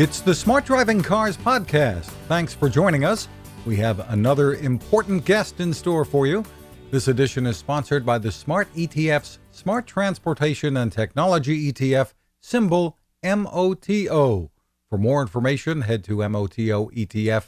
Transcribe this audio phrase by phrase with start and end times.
[0.00, 2.04] It's the Smart Driving Cars podcast.
[2.28, 3.26] Thanks for joining us.
[3.66, 6.44] We have another important guest in store for you.
[6.92, 14.52] This edition is sponsored by the Smart ETF's Smart Transportation and Technology ETF, symbol MOTO.
[14.88, 17.40] For more information, head to MOTOETF.com.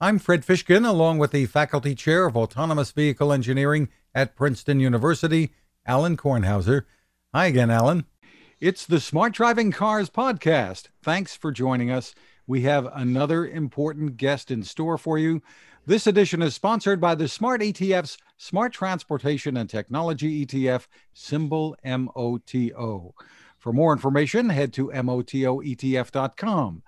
[0.00, 5.52] I'm Fred Fishkin, along with the Faculty Chair of Autonomous Vehicle Engineering at Princeton University,
[5.86, 6.86] Alan Kornhauser.
[7.32, 8.04] Hi again, Alan.
[8.60, 10.86] It's the Smart Driving Cars podcast.
[11.00, 12.12] Thanks for joining us.
[12.44, 15.42] We have another important guest in store for you.
[15.86, 23.14] This edition is sponsored by the Smart ETF's Smart Transportation and Technology ETF, symbol MOTO.
[23.58, 26.82] For more information, head to MOTOETF.com.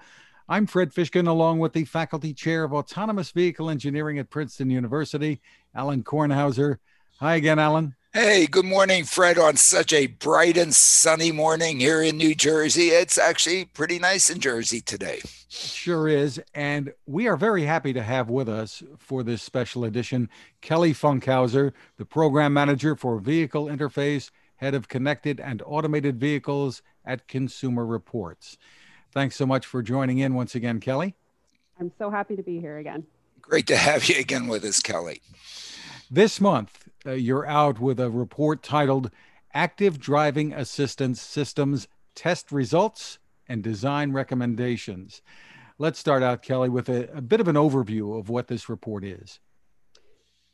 [0.49, 5.41] I'm Fred Fishkin, along with the Faculty Chair of Autonomous Vehicle Engineering at Princeton University,
[5.73, 6.79] Alan Kornhauser.
[7.21, 7.95] Hi again, Alan.
[8.13, 12.89] Hey, good morning, Fred, on such a bright and sunny morning here in New Jersey.
[12.89, 15.21] It's actually pretty nice in Jersey today.
[15.49, 16.43] Sure is.
[16.53, 20.29] And we are very happy to have with us for this special edition
[20.61, 27.29] Kelly Funkhouser, the Program Manager for Vehicle Interface, Head of Connected and Automated Vehicles at
[27.29, 28.59] Consumer Reports.
[29.13, 31.15] Thanks so much for joining in once again, Kelly.
[31.79, 33.07] I'm so happy to be here again.
[33.41, 35.23] Great to have you again with us, Kelly.
[36.13, 39.13] This month, uh, you're out with a report titled
[39.55, 45.23] Active Driving Assistance Systems Test Results and Design Recommendations.
[45.79, 49.05] Let's start out, Kelly, with a, a bit of an overview of what this report
[49.05, 49.39] is.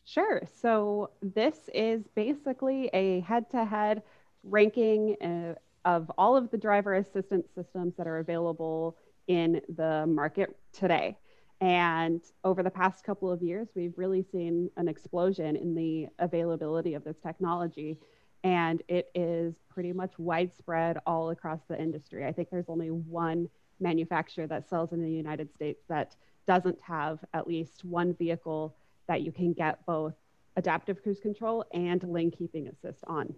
[0.05, 0.43] Sure.
[0.61, 4.03] So, this is basically a head to head
[4.45, 5.55] ranking uh,
[5.87, 11.17] of all of the driver assistance systems that are available in the market today.
[11.61, 16.95] And over the past couple of years, we've really seen an explosion in the availability
[16.95, 17.99] of this technology.
[18.45, 22.27] And it is pretty much widespread all across the industry.
[22.27, 23.49] I think there's only one
[23.81, 26.15] manufacturer that sells in the United States that
[26.47, 28.77] doesn't have at least one vehicle
[29.09, 30.15] that you can get both
[30.57, 33.35] adaptive cruise control and lane keeping assist on.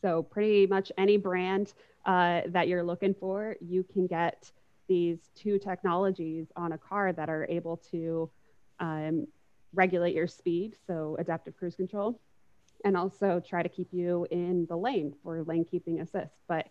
[0.00, 1.72] So pretty much any brand
[2.04, 4.50] uh, that you're looking for, you can get
[4.88, 8.30] these two technologies on a car that are able to
[8.80, 9.26] um,
[9.74, 12.20] regulate your speed, so adaptive cruise control,
[12.84, 16.32] and also try to keep you in the lane for lane keeping assist.
[16.48, 16.68] But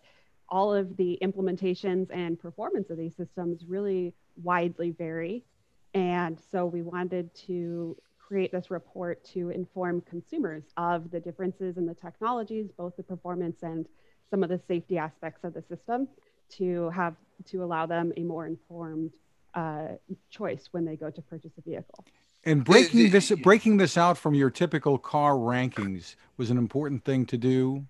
[0.48, 5.44] all of the implementations and performance of these systems really widely vary.
[5.94, 11.86] And so we wanted to create this report to inform consumers of the differences in
[11.86, 13.86] the technologies, both the performance and
[14.30, 16.08] some of the safety aspects of the system
[16.50, 17.14] to have
[17.50, 19.12] to allow them a more informed
[19.54, 19.88] uh,
[20.30, 22.04] choice when they go to purchase a vehicle.
[22.44, 27.26] And breaking this breaking this out from your typical car rankings was an important thing
[27.26, 27.84] to do.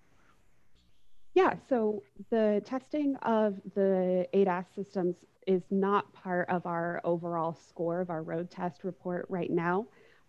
[1.34, 8.00] Yeah, so the testing of the ADAS systems is not part of our overall score
[8.00, 9.86] of our road test report right now.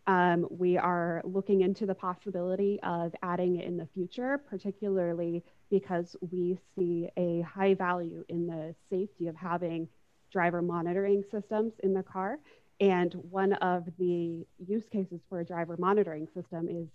[0.07, 6.16] Um, we are looking into the possibility of adding it in the future, particularly because
[6.31, 9.90] we see a high value in the safety of having
[10.31, 12.40] driver monitoring systems in the car.
[12.79, 16.88] And one of the use cases for a driver monitoring system is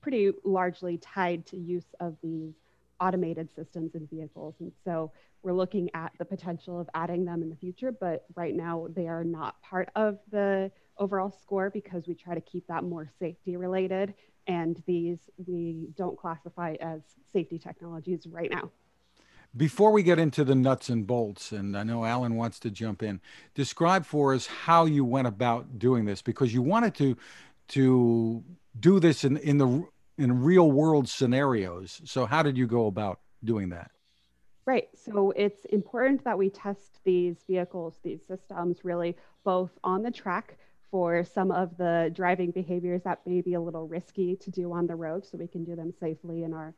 [0.00, 2.54] pretty largely tied to use of these
[3.00, 4.54] automated systems in vehicles.
[4.60, 5.10] And so
[5.42, 9.08] we're looking at the potential of adding them in the future, but right now they
[9.08, 13.56] are not part of the overall score because we try to keep that more safety
[13.56, 14.14] related.
[14.46, 17.00] And these we don't classify as
[17.32, 18.70] safety technologies right now.
[19.56, 23.02] Before we get into the nuts and bolts, and I know Alan wants to jump
[23.02, 23.20] in,
[23.54, 27.16] describe for us how you went about doing this because you wanted to
[27.68, 28.44] to
[28.78, 29.84] do this in, in the
[30.18, 32.00] in real world scenarios.
[32.04, 33.90] So how did you go about doing that?
[34.66, 34.88] Right.
[34.94, 40.58] So it's important that we test these vehicles, these systems really both on the track
[40.90, 44.86] for some of the driving behaviors that may be a little risky to do on
[44.86, 46.74] the road so we can do them safely in our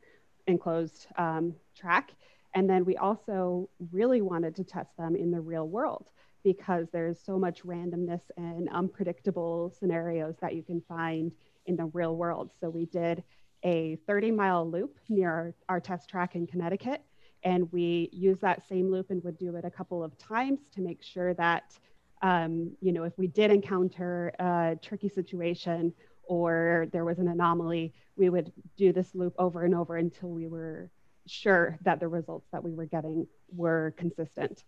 [0.47, 2.11] enclosed um, track.
[2.55, 6.11] And then we also really wanted to test them in the real world
[6.43, 11.31] because there's so much randomness and unpredictable scenarios that you can find
[11.65, 12.51] in the real world.
[12.59, 13.23] So we did
[13.63, 17.01] a 30 mile loop near our, our test track in Connecticut.
[17.43, 20.81] And we used that same loop and would do it a couple of times to
[20.81, 21.77] make sure that
[22.23, 25.93] um, you know, if we did encounter a tricky situation
[26.23, 30.47] or there was an anomaly, we would do this loop over and over until we
[30.47, 30.89] were
[31.27, 34.63] sure that the results that we were getting were consistent.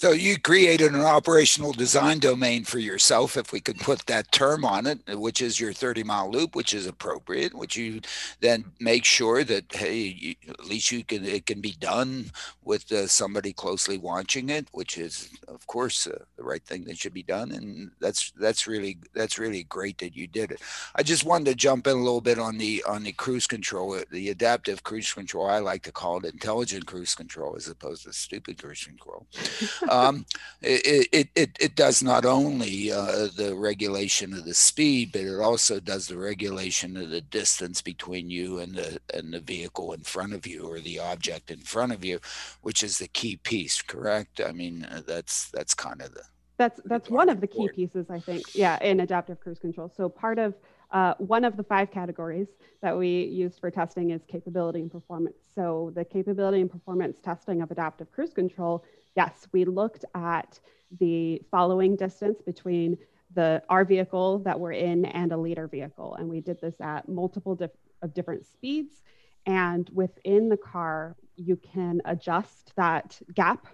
[0.00, 4.64] So you created an operational design domain for yourself, if we could put that term
[4.64, 8.00] on it, which is your 30 mile loop, which is appropriate, which you
[8.40, 12.30] then make sure that, hey, you, at least you can, it can be done
[12.64, 16.96] with uh, somebody closely watching it, which is of course uh, the right thing that
[16.96, 17.52] should be done.
[17.52, 20.62] And that's, that's really, that's really great that you did it.
[20.94, 23.92] I just wanted to jump in a little bit on the, on the cruise control,
[23.92, 25.46] uh, the adaptive cruise control.
[25.46, 29.26] I like to call it intelligent cruise control as opposed to stupid cruise control
[29.90, 30.24] um,
[30.62, 35.40] it, it, it, it, does not only uh, the regulation of the speed, but it
[35.40, 40.00] also does the regulation of the distance between you and the and the vehicle in
[40.00, 42.20] front of you or the object in front of you,
[42.62, 43.82] which is the key piece.
[43.82, 44.40] Correct?
[44.40, 46.22] I mean, uh, that's that's kind of the
[46.56, 48.54] that's that's one of the key pieces, I think.
[48.54, 49.88] Yeah, in adaptive cruise control.
[49.96, 50.54] So part of
[50.92, 52.48] uh, one of the five categories
[52.82, 55.36] that we used for testing is capability and performance.
[55.54, 58.84] So the capability and performance testing of adaptive cruise control
[59.16, 60.58] yes, we looked at
[60.98, 62.98] the following distance between
[63.34, 67.08] the our vehicle that we're in and a leader vehicle, and we did this at
[67.08, 67.58] multiple
[68.02, 69.02] of different speeds.
[69.46, 73.66] And within the car, you can adjust that gap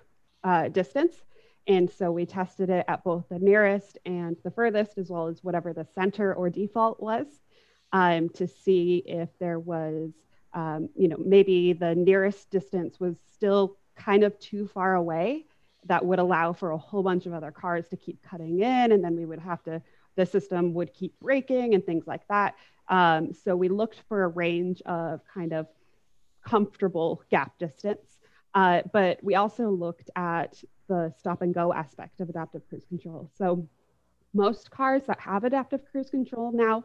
[0.44, 1.24] uh, distance.
[1.66, 5.42] And so we tested it at both the nearest and the furthest, as well as
[5.42, 7.26] whatever the center or default was,
[7.92, 10.12] um, to see if there was,
[10.54, 15.44] um, you know, maybe the nearest distance was still kind of too far away
[15.86, 19.02] that would allow for a whole bunch of other cars to keep cutting in and
[19.02, 19.80] then we would have to
[20.16, 22.54] the system would keep braking and things like that.
[22.88, 25.66] Um, so we looked for a range of kind of
[26.44, 28.18] comfortable gap distance.
[28.54, 33.30] Uh, but we also looked at the stop and go aspect of adaptive cruise control.
[33.36, 33.68] So
[34.32, 36.84] most cars that have adaptive cruise control now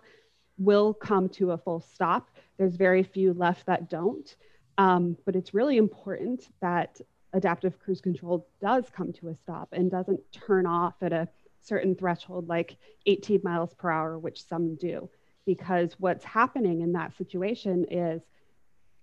[0.57, 2.29] will come to a full stop.
[2.57, 4.35] There's very few left that don't
[4.77, 6.99] um, but it's really important that
[7.33, 11.27] adaptive cruise control does come to a stop and doesn't turn off at a
[11.61, 15.09] certain threshold like 18 miles per hour, which some do.
[15.45, 18.21] Because what's happening in that situation is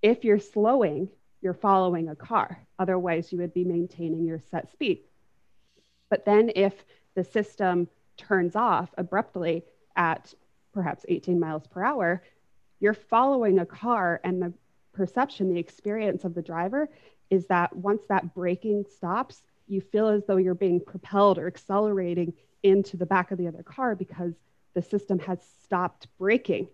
[0.03, 1.09] if you're slowing,
[1.41, 2.67] you're following a car.
[2.79, 5.01] Otherwise, you would be maintaining your set speed.
[6.11, 9.65] But then if the system turns off abruptly
[9.97, 10.33] at
[10.73, 12.23] perhaps 18 miles per hour,
[12.81, 14.53] you're following a car and the
[14.99, 16.91] perception, the experience of the driver
[17.31, 22.33] is that once that braking stops, you feel as though you're being propelled or accelerating
[22.65, 24.35] into the back of the other car because
[24.75, 26.67] the system has stopped braking.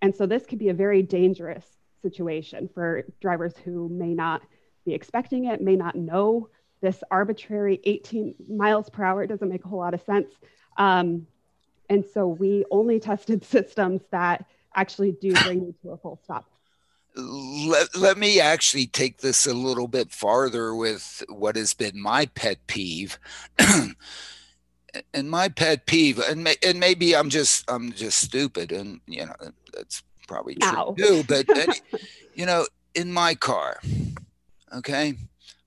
[0.00, 1.66] And so this could be a very dangerous
[2.00, 4.40] situation for drivers who may not
[4.86, 6.48] be expecting it, may not know
[6.80, 9.26] this arbitrary 18 miles per hour.
[9.26, 10.32] Doesn't make a whole lot of sense.
[10.78, 11.26] Um,
[11.90, 16.48] and so we only tested systems that actually do bring you to a full stop
[17.18, 22.26] let, let me actually take this a little bit farther with what has been my
[22.26, 23.18] pet peeve
[25.12, 29.26] and my pet peeve and, may, and maybe i'm just i'm just stupid and you
[29.26, 29.34] know
[29.74, 30.94] that's probably true Ow.
[30.96, 31.46] too but
[32.34, 33.80] you know in my car
[34.74, 35.14] okay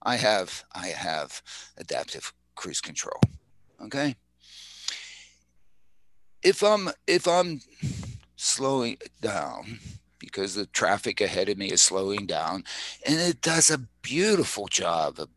[0.04, 1.42] i have i have
[1.78, 3.20] adaptive cruise control
[3.84, 4.16] okay
[6.44, 7.60] if i'm if i'm
[8.36, 9.80] slowing down
[10.22, 12.64] because the traffic ahead of me is slowing down.
[13.06, 15.28] And it does a beautiful job of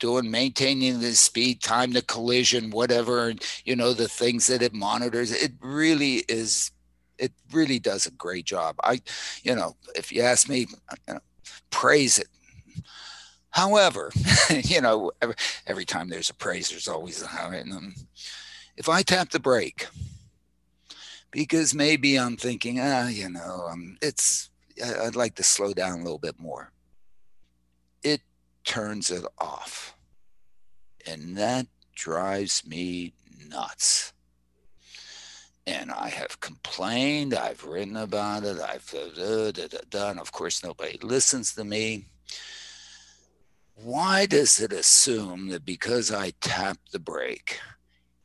[0.00, 4.74] doing maintaining the speed, time to collision, whatever, and you know, the things that it
[4.74, 5.30] monitors.
[5.30, 6.72] It really is
[7.18, 8.76] it really does a great job.
[8.82, 9.00] I,
[9.42, 10.66] you know, if you ask me,
[11.06, 11.20] you know,
[11.70, 12.28] praise it.
[13.50, 14.10] However,
[14.50, 17.50] you know, every, every time there's a praise, there's always a how.
[17.50, 17.94] And um,
[18.76, 19.86] if I tap the brake,
[21.34, 24.50] because maybe I'm thinking, ah, you know, um, it's
[24.82, 26.70] I'd like to slow down a little bit more.
[28.04, 28.20] It
[28.64, 29.96] turns it off,
[31.06, 33.14] and that drives me
[33.48, 34.12] nuts.
[35.66, 38.94] And I have complained, I've written about it, I've
[39.90, 40.18] done.
[40.18, 42.04] Of course, nobody listens to me.
[43.74, 47.58] Why does it assume that because I tap the brake,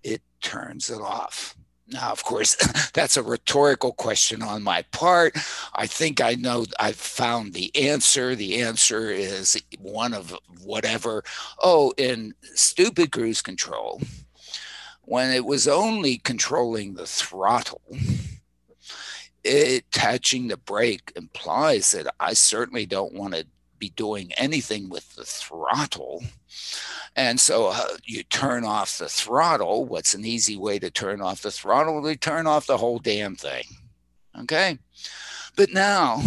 [0.04, 1.56] it turns it off?
[1.92, 2.56] Now, of course,
[2.94, 5.36] that's a rhetorical question on my part.
[5.74, 8.36] I think I know I've found the answer.
[8.36, 11.24] The answer is one of whatever.
[11.64, 14.02] Oh, in stupid cruise control,
[15.04, 17.82] when it was only controlling the throttle,
[19.44, 23.48] it, touching the brake implies that I certainly don't want to
[23.80, 26.24] be doing anything with the throttle.
[27.16, 29.86] And so uh, you turn off the throttle.
[29.86, 32.02] What's an easy way to turn off the throttle?
[32.02, 33.64] We turn off the whole damn thing.
[34.42, 34.78] Okay.
[35.56, 36.22] But now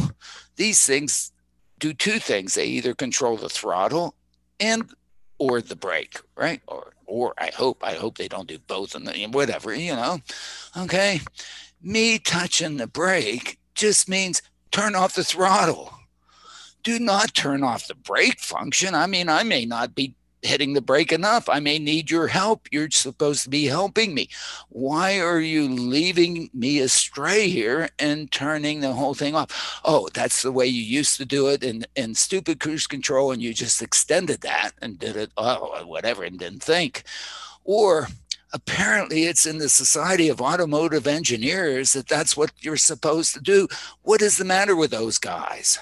[0.56, 1.32] these things
[1.78, 4.14] do two things they either control the throttle
[4.60, 4.90] and
[5.38, 6.60] or the brake, right?
[6.66, 10.20] Or or I hope I hope they don't do both and whatever, you know.
[10.76, 11.20] Okay.
[11.82, 15.92] Me touching the brake just means turn off the throttle.
[16.82, 18.94] Do not turn off the brake function.
[18.94, 21.48] I mean, I may not be hitting the brake enough.
[21.48, 22.66] I may need your help.
[22.70, 24.28] You're supposed to be helping me.
[24.68, 29.80] Why are you leaving me astray here and turning the whole thing off?
[29.84, 33.40] Oh, that's the way you used to do it in, in stupid cruise control, and
[33.40, 37.04] you just extended that and did it, oh, whatever, and didn't think.
[37.64, 38.08] Or
[38.52, 43.68] apparently it's in the society of automotive engineers that that's what you're supposed to do.
[44.02, 45.78] What is the matter with those guys?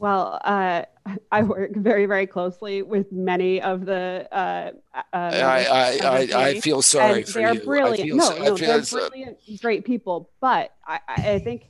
[0.00, 0.82] Well, uh,
[1.32, 4.26] I work very, very closely with many of the.
[4.32, 7.60] Uh, uh, I, I, I, I, feel sorry for they're you.
[7.60, 8.16] Brilliant.
[8.16, 10.30] No, no, they're brilliant, great people.
[10.40, 11.69] But I, I think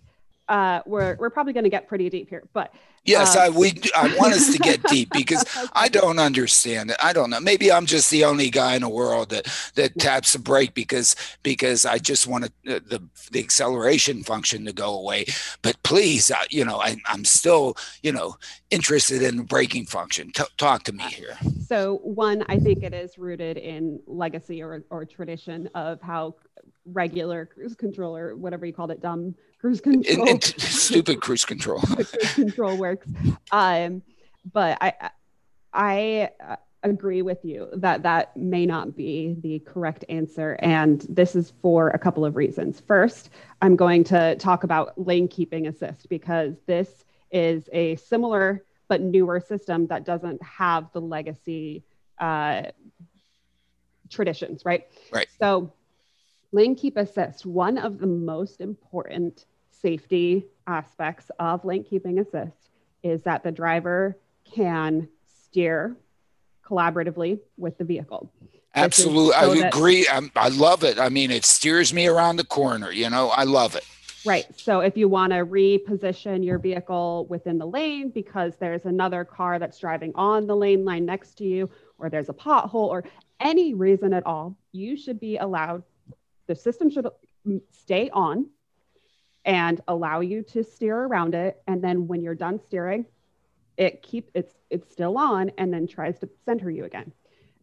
[0.51, 2.43] uh, we're we're probably going to get pretty deep here.
[2.53, 5.45] But Yes, um, I we I want us to get deep because.
[5.73, 6.97] I don't understand it.
[7.03, 7.41] I don't know.
[7.41, 11.17] Maybe I'm just the only guy in the world that that taps a brake because
[11.43, 15.27] because I just want uh, the the acceleration function to go away.
[15.63, 18.37] But please, uh, you know, I, am still you know
[18.71, 20.33] interested in the braking function.
[20.33, 21.39] T- talk to me here.
[21.67, 26.35] So one, I think it is rooted in legacy or or tradition of how
[26.85, 30.21] regular cruise control or whatever you called it, dumb cruise control.
[30.21, 31.81] And, and stupid cruise control.
[31.83, 33.07] cruise control works.
[33.51, 34.03] Um,
[34.53, 35.11] but I,
[35.73, 36.31] I
[36.83, 40.57] agree with you that that may not be the correct answer.
[40.61, 42.81] And this is for a couple of reasons.
[42.81, 49.01] First, I'm going to talk about lane keeping assist because this is a similar but
[49.01, 51.85] newer system that doesn't have the legacy
[52.19, 52.63] uh,
[54.09, 54.87] traditions, right?
[55.13, 55.29] Right.
[55.39, 55.73] So,
[56.51, 59.47] lane keep assist, one of the most important
[59.81, 62.71] safety aspects of lane keeping assist
[63.03, 65.97] is that the driver can steer
[66.65, 68.33] collaboratively with the vehicle.
[68.75, 69.33] Absolutely.
[69.33, 70.07] So I agree.
[70.11, 70.99] I'm, I love it.
[70.99, 72.93] I mean, it steers me around the corner.
[72.93, 73.85] You know, I love it.
[74.25, 74.47] Right.
[74.59, 79.59] So if you want to reposition your vehicle within the lane because there's another car
[79.59, 83.05] that's driving on the lane line next to you, or there's a pothole, or
[83.41, 85.83] any reason at all, you should be allowed,
[86.47, 87.09] the system should
[87.71, 88.47] stay on
[89.45, 91.63] and allow you to steer around it.
[91.67, 93.07] And then when you're done steering,
[93.77, 97.13] it keep it's it's still on and then tries to center you again.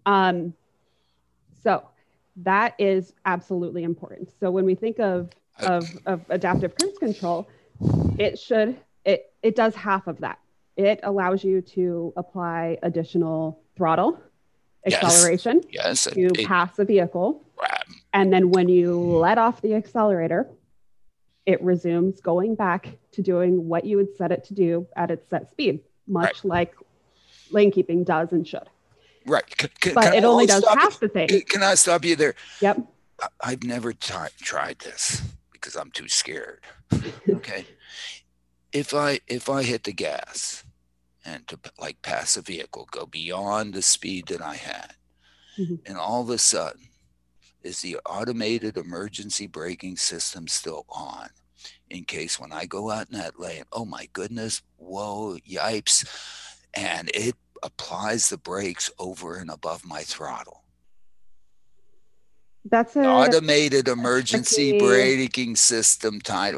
[0.05, 0.53] Um,
[1.63, 1.87] so
[2.37, 4.29] that is absolutely important.
[4.39, 5.29] So when we think of
[5.59, 7.47] of, of adaptive cruise control,
[8.17, 10.39] it should it it does half of that.
[10.75, 14.19] It allows you to apply additional throttle,
[14.85, 16.13] acceleration yes, yes.
[16.13, 17.43] to it, pass the vehicle.
[18.13, 20.47] And then when you let off the accelerator,
[21.47, 25.27] it resumes going back to doing what you would set it to do at its
[25.29, 26.45] set speed, much right.
[26.45, 26.75] like
[27.49, 28.69] lane keeping does and should.
[29.25, 29.45] Right.
[29.57, 31.07] Can, can, but can it only does half you?
[31.07, 31.41] the thing.
[31.47, 32.35] Can, I stop you there?
[32.61, 32.81] Yep.
[33.41, 35.21] I, have never t- tried this
[35.53, 36.59] because I'm too scared.
[37.29, 37.65] okay.
[38.71, 40.63] if I if I hit the gas
[41.25, 44.93] and to like pass a vehicle, go beyond the speed that I had,
[45.57, 45.75] mm-hmm.
[45.85, 46.87] and all of a sudden
[47.67, 51.29] is the automated emergency braking system still on
[51.89, 56.05] in case when I go out in that lane, oh my goodness, whoa, yipes,
[56.73, 60.63] and it applies the brakes over and above my throttle.
[62.69, 66.55] That's an automated emergency braking system tied.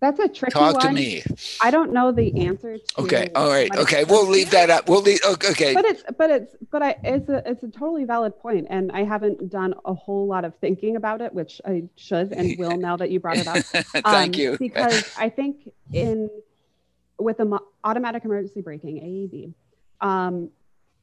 [0.00, 0.88] That's a tricky Talk one.
[0.88, 1.22] to me.
[1.62, 3.00] I don't know the answer to.
[3.00, 3.30] Okay.
[3.34, 3.74] All right.
[3.74, 4.04] Okay.
[4.04, 4.88] We'll leave that up.
[4.90, 5.20] We'll leave.
[5.24, 5.72] Okay.
[5.72, 9.04] But it's but it's but I it's a it's a totally valid point, and I
[9.04, 12.96] haven't done a whole lot of thinking about it, which I should and will now
[12.98, 13.56] that you brought it up.
[13.64, 14.56] Thank um, you.
[14.58, 16.28] Because I think in
[17.18, 20.50] with the automatic emergency braking AEB, um,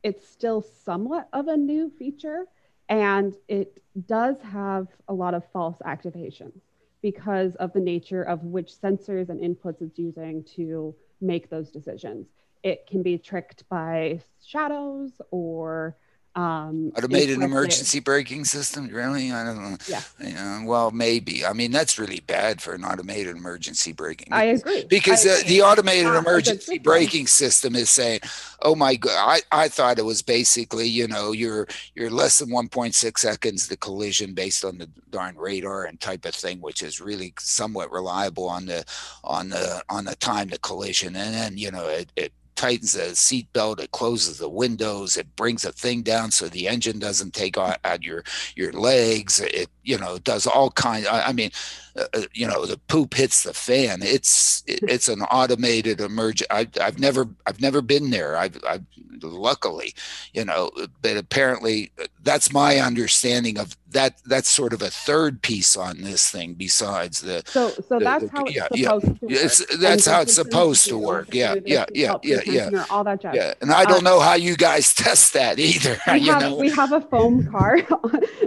[0.04, 2.46] it's still somewhat of a new feature,
[2.90, 6.62] and it does have a lot of false activations
[7.04, 12.26] because of the nature of which sensors and inputs it's using to make those decisions.
[12.64, 15.98] It can be tricked by shadows or
[16.36, 18.88] um, automated emergency braking system?
[18.88, 19.32] Really?
[19.32, 19.78] I don't know.
[19.88, 20.02] Yeah.
[20.20, 21.46] You know, well maybe.
[21.46, 24.30] I mean that's really bad for an automated emergency braking.
[24.32, 24.86] I agree.
[24.86, 28.22] Because I uh, the automated emergency braking system is saying
[28.64, 32.50] oh my god I, I thought it was basically you know you're you're less than
[32.50, 37.00] 1.6 seconds the collision based on the darn radar and type of thing which is
[37.00, 38.84] really somewhat reliable on the
[39.24, 43.16] on the on the time to collision and then you know it, it tightens the
[43.16, 47.34] seat belt, it closes the windows, it brings a thing down so the engine doesn't
[47.34, 48.24] take on, out your
[48.56, 49.40] your legs.
[49.40, 51.08] It you know does all kinds.
[51.08, 51.52] I, I mean,
[51.96, 54.00] uh, you know, the poop hits the fan.
[54.02, 56.52] It's it's an automated emergent.
[56.52, 58.36] I, I've never I've never been there.
[58.38, 58.84] I've, I've
[59.22, 59.94] luckily,
[60.34, 60.72] you know,
[61.02, 64.22] but apparently uh, that's my understanding of that.
[64.26, 67.44] That's sort of a third piece on this thing besides the.
[67.46, 69.14] So, so the- that's the- how it's yeah, supposed yeah.
[69.14, 69.32] to work.
[69.46, 71.34] It's, that's And how it's supposed to work.
[71.34, 72.86] Yeah, yeah, yeah, yeah, yeah.
[72.90, 73.36] All that jazz.
[73.36, 75.98] Yeah, and I don't Uh, know how you guys test that either.
[76.08, 77.80] We you have, know, we have a foam car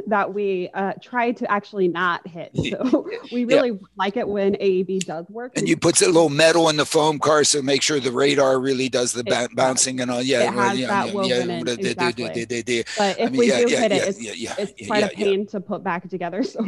[0.09, 2.51] that we uh, try to actually not hit.
[2.71, 5.53] So we really like it when AEB does work.
[5.57, 8.59] and you put a little metal in the foam car so make sure the radar
[8.59, 10.23] really does the ba- bouncing and all.
[10.23, 12.25] Yeah, It has yeah, that yeah, woven yeah, in, exactly.
[12.25, 14.73] but I if mean, we yeah, do yeah, hit yeah, it, it's, yeah, yeah, it's
[14.79, 16.43] yeah, quite yeah, a pain to put back together.
[16.57, 16.65] So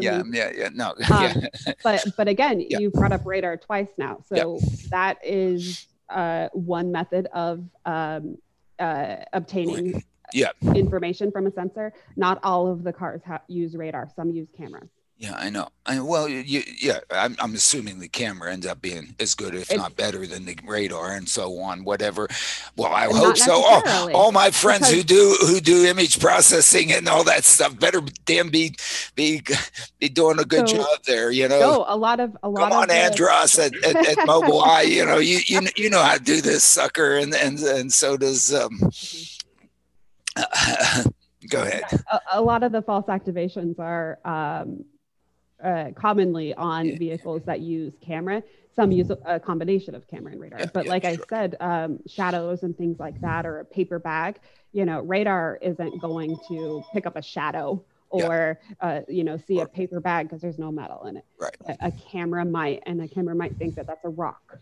[0.00, 1.42] Yeah, yeah, yeah, yeah, no, Um,
[1.82, 2.78] but but again, Yeah.
[2.80, 4.42] you brought up radar twice now, Yeah.
[4.42, 4.60] so
[4.90, 8.36] that is uh, one method of um,
[8.78, 10.50] uh, obtaining Yeah.
[10.74, 11.92] information from a sensor.
[12.16, 14.90] Not all of the cars ha- use radar; some use cameras.
[15.20, 15.34] Yeah.
[15.36, 15.68] I know.
[15.84, 17.00] I, well, you, yeah.
[17.10, 20.56] I'm, I'm assuming the camera ends up being as good, if not better, than the
[20.64, 21.84] radar and so on.
[21.84, 22.26] Whatever.
[22.74, 23.52] Well, I hope so.
[23.62, 28.00] All, all my friends who do who do image processing and all that stuff better
[28.24, 28.74] damn be
[29.14, 29.42] be
[29.98, 31.30] be doing a good So- job there.
[31.30, 31.60] You know.
[31.60, 34.86] No, a lot of a lot Come on, Andros at, at, at Mobileye.
[35.00, 38.16] You know, you, you you know how to do this, sucker, and and and so
[38.16, 38.52] does.
[38.54, 38.78] Um,
[41.48, 41.84] go ahead.
[42.10, 44.84] a, a lot of the false activations are um,
[45.62, 46.96] uh, commonly on Yeah.
[46.98, 48.42] vehicles that use camera.
[48.74, 50.60] Some use a, combination of camera and radar.
[50.60, 51.12] Yeah, but yeah, like sure.
[51.12, 54.38] I said, um, shadows and things like that, or a paper bag,
[54.72, 57.82] you know, radar isn't going to pick up a shadow
[58.14, 58.26] Yeah.
[58.26, 61.24] or, uh, you know, see Or- a paper bag because there's no metal in it.
[61.38, 61.56] Right.
[61.66, 64.58] A, a camera might, and a camera might think that that's a rock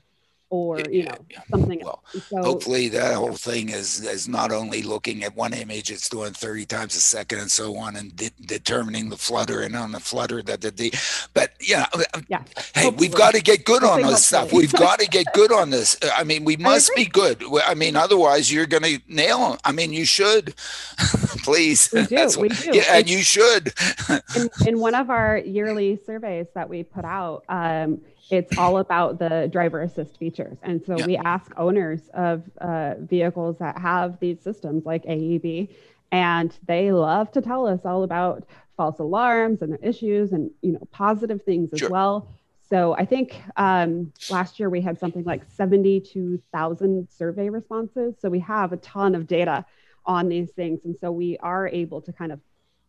[0.51, 1.15] or, you know,
[1.51, 2.03] something Well.
[2.31, 6.33] So, Hopefully, that whole thing is is not only looking at one image; it's doing
[6.33, 10.01] thirty times a second and so on, and de- determining the flutter and on the
[10.01, 10.93] flutter that the, the
[11.35, 11.87] but yeah.
[11.93, 12.43] Uh, um, yeah.
[12.75, 14.53] Hey, we've got to get good I on this stuff.
[14.53, 15.97] We've got to get good on this.
[16.03, 17.43] Uh, I mean, we must be good.
[17.67, 19.59] I mean, otherwise, you're going to nail 'em.
[19.65, 20.55] I mean, you should.
[21.45, 21.91] Please.
[21.93, 22.71] We do, That's we what- do.
[22.75, 23.73] Yeah, and It's- you should.
[24.37, 28.01] in, in one of our yearly surveys that we put out, um,
[28.31, 30.59] it's all about the driver assist features.
[30.63, 31.07] And so Yeah.
[31.07, 35.75] we ask owners of uh, vehicles that have these systems like AEB,
[36.13, 38.45] and they love to tell us all about
[38.77, 41.89] false alarms and the issues and you know positive things as Sure.
[41.91, 42.29] well.
[42.71, 48.17] So I think um, last year we had something like 72,000 survey responses.
[48.21, 49.65] So we have a ton of data
[50.05, 52.41] on these things, and so we are able to kind of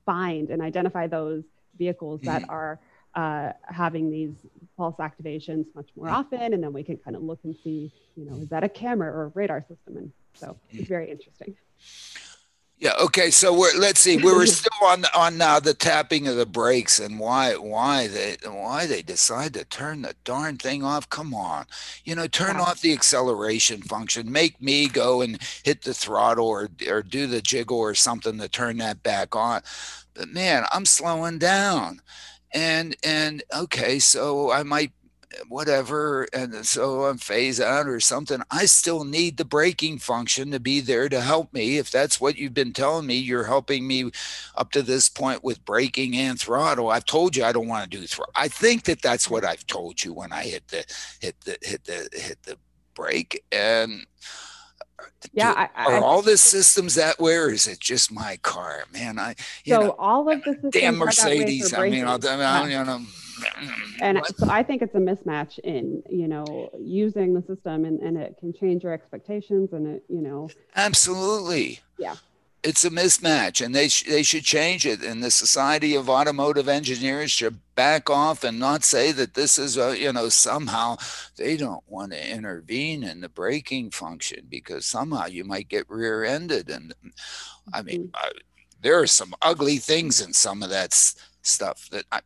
[0.05, 1.43] find and identify those
[1.77, 2.79] vehicles that are
[3.15, 4.33] uh, having these
[4.77, 8.25] false activations much more often, and then we can kind of look and see, you
[8.25, 9.97] know, is that a camera or a radar system?
[9.97, 11.55] And so it's very interesting.
[12.77, 12.93] Yeah.
[13.01, 13.29] Okay.
[13.29, 14.15] So we're let's see.
[14.15, 18.37] We were still on on now the tapping of the brakes and why why they
[18.45, 21.09] why they decide to turn the darn thing off.
[21.09, 21.65] Come on,
[22.05, 22.61] you know, turn Yeah.
[22.61, 24.31] off the acceleration function.
[24.31, 28.47] Make me go and hit the throttle or or do the jiggle or something to
[28.47, 29.61] turn that back on.
[30.13, 31.99] But man, I'm slowing down,
[32.53, 34.91] and and okay, so I might
[35.47, 40.59] whatever and so i'm phase out or something i still need the braking function to
[40.59, 41.77] be there to help me.
[41.77, 44.11] If that's what you've been telling me you're helping me
[44.55, 47.97] up to this point with braking and throttle i've told you i don't want to
[47.97, 50.83] do throttle i think that that's what i've told you when i hit the
[51.19, 52.57] hit the hit the hit the
[52.95, 54.05] brake and
[55.33, 58.37] Yeah, do- I, I, are all the systems that way or is it just my
[58.41, 61.73] car man i you so know all of the damn are that way for mercedes
[61.73, 62.39] i mean I'll, braking.
[62.41, 62.79] I, Yeah.
[62.79, 64.37] you know mm, and what?
[64.37, 68.37] so I think it's a mismatch in you know using the system, and, and it
[68.39, 71.79] can change your expectations, and it you know Absolutely.
[71.97, 72.15] Yeah.
[72.61, 75.01] It's a mismatch, and they sh- they should change it.
[75.01, 79.77] And the Society of Automotive Engineers should back off and not say that this is
[79.77, 80.97] a you know somehow
[81.37, 86.69] they don't want to intervene in the braking function because somehow you might get rear-ended.
[86.69, 86.93] And
[87.73, 88.29] I mean, uh,
[88.81, 92.19] there are some ugly things in some of that s- stuff that I.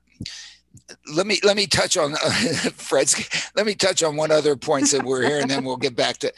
[1.14, 2.16] Let me let me touch on
[2.76, 3.52] Fred's.
[3.56, 6.18] Let me touch on one other point that we're here, and then we'll get back
[6.20, 6.34] to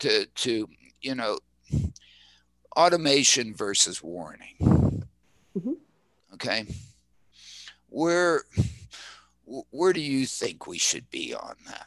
[0.00, 0.68] to to
[1.00, 1.38] you know
[2.78, 5.04] automation versus warning.
[5.56, 5.76] Mhm.
[6.34, 6.64] okay.
[7.88, 8.44] Where
[9.70, 11.86] where do you think we should be on that?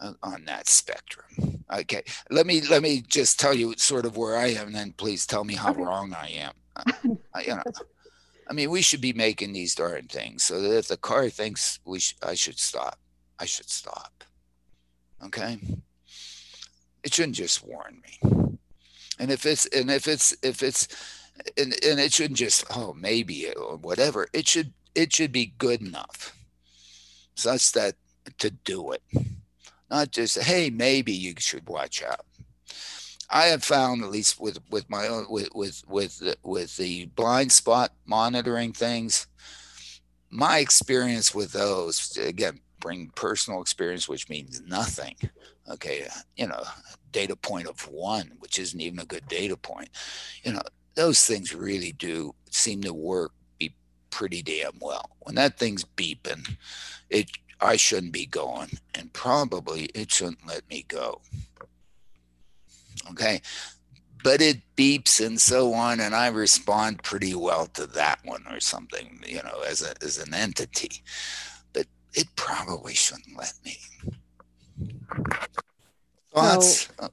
[0.00, 1.62] Uh, on that spectrum?
[1.72, 2.02] Okay.
[2.30, 5.26] Let me let me just tell you sort of where i am and then please
[5.26, 5.82] tell me how Okay.
[5.82, 6.52] wrong i am.
[6.74, 6.92] Uh,
[7.34, 7.62] I- you know
[8.48, 11.78] i mean we should be making these darn things so that if the car thinks
[11.84, 12.98] we sh- i should stop.
[13.38, 14.24] I should stop.
[15.24, 15.58] Okay?
[17.04, 18.51] It shouldn't just warn me
[19.22, 20.88] and if it's and if it's if it's
[21.56, 25.80] and, and it shouldn't just oh maybe or whatever it should it should be good
[25.80, 26.36] enough.
[27.36, 27.94] Such that
[28.38, 29.02] to do it.
[29.88, 32.26] Not just hey maybe you should watch out.
[33.30, 37.06] I have found at least with with my own with with with the, with the
[37.06, 39.28] blind spot monitoring things,
[40.30, 45.14] my experience with those again bring personal experience, which means nothing.
[45.70, 46.64] Okay, you know,
[47.12, 49.90] data point of one, which isn't even a good data point.
[50.42, 50.62] You know,
[50.94, 53.74] those things really do seem to work be
[54.10, 55.10] pretty damn well.
[55.20, 56.56] When that thing's beeping,
[57.10, 61.20] it I shouldn't be going, and probably it shouldn't let me go.
[63.10, 63.40] Okay,
[64.22, 68.60] but it beeps and so on, and I respond pretty well to that one or
[68.60, 71.02] something, you know, as a as an entity.
[71.72, 73.78] But it probably shouldn't let me.
[76.34, 76.88] Thoughts?
[76.98, 77.10] So,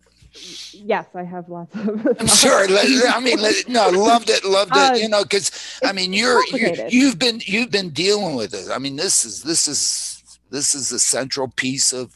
[0.73, 2.07] yes, I have lots of.
[2.19, 2.65] I'm sure.
[2.69, 4.77] I mean, no, loved it, loved it.
[4.77, 8.69] Uh, you know, because I mean, you're you, you've been you've been dealing with it.
[8.71, 12.15] I mean, this is this is this is a central piece of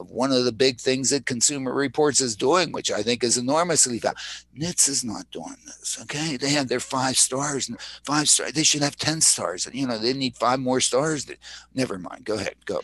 [0.00, 3.36] of one of the big things that Consumer Reports is doing, which I think is
[3.36, 4.20] enormously valuable.
[4.58, 5.98] NHTSA is not doing this.
[6.02, 8.52] Okay, they have their five stars and five stars.
[8.52, 11.30] They should have ten stars, and you know they need five more stars.
[11.74, 12.24] Never mind.
[12.24, 12.56] Go ahead.
[12.64, 12.80] Go.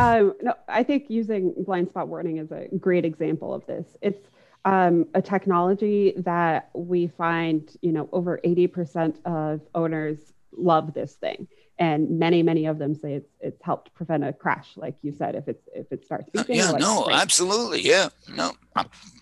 [0.00, 3.96] Um, no, I think using blind spot warning is a great example of this.
[4.00, 4.28] It's
[4.64, 11.48] um, a technology that we find, you know, over 80% of owners love this thing.
[11.78, 15.34] And many, many of them say it's it's helped prevent a crash, like you said,
[15.34, 16.56] if it's if it starts beeping.
[16.56, 18.52] yeah, like no, absolutely, yeah, no.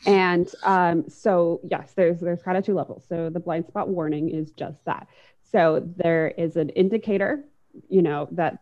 [0.06, 3.04] And um, so yes, there's there's kind of two levels.
[3.08, 5.06] So the blind spot warning is just that.
[5.52, 7.44] So there is an indicator,
[7.88, 8.58] you know, that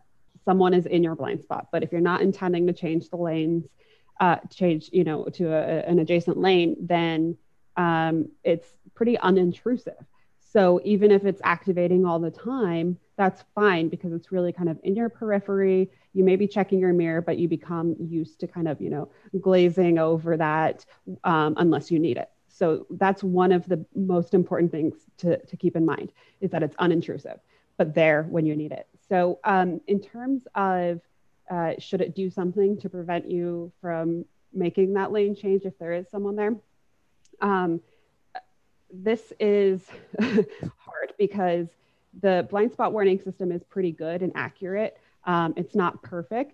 [0.47, 1.67] someone is in your blind spot.
[1.73, 3.65] But if you're not intending to change the lanes,
[4.21, 7.37] uh, change, you know, to a, an adjacent lane, then
[7.75, 10.01] um, it's pretty unintrusive.
[10.53, 14.79] So even if it's activating all the time, that's fine because it's really kind of
[14.83, 15.91] in your periphery.
[16.13, 19.09] You may be checking your mirror, but you become used to kind of, you know,
[19.41, 20.85] glazing over that
[21.25, 22.29] um, unless you need it.
[22.47, 26.63] So that's one of the most important things to, to keep in mind is that
[26.63, 27.39] it's unintrusive,
[27.77, 28.87] but there when you need it.
[29.09, 31.01] So, um, in terms of
[31.49, 35.93] uh, should it do something to prevent you from making that lane change if there
[35.93, 36.55] is someone there?
[37.41, 37.81] Um,
[38.91, 39.81] this is
[40.19, 41.67] hard because
[42.21, 44.97] the blind spot warning system is pretty good and accurate.
[45.25, 46.53] Um, it's not perfect,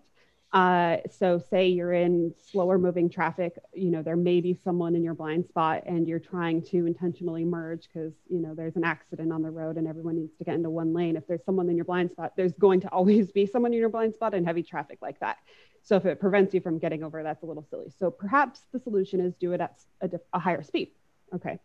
[0.53, 5.03] uh, so say you're in slower moving traffic, you know, there may be someone in
[5.03, 9.33] your blind spot and you're trying to intentionally merge because, you know, there's an accident
[9.33, 11.15] on the road and everyone needs to get into one lane.
[11.15, 13.89] If there's someone in your blind spot, there's going to always be someone in your
[13.89, 15.37] blind spot in heavy traffic like that.
[15.81, 17.91] So if it prevents you from getting over, that's a little silly.
[17.97, 20.91] So perhaps the solution is do it at a, a higher speed.
[21.33, 21.57] Okay.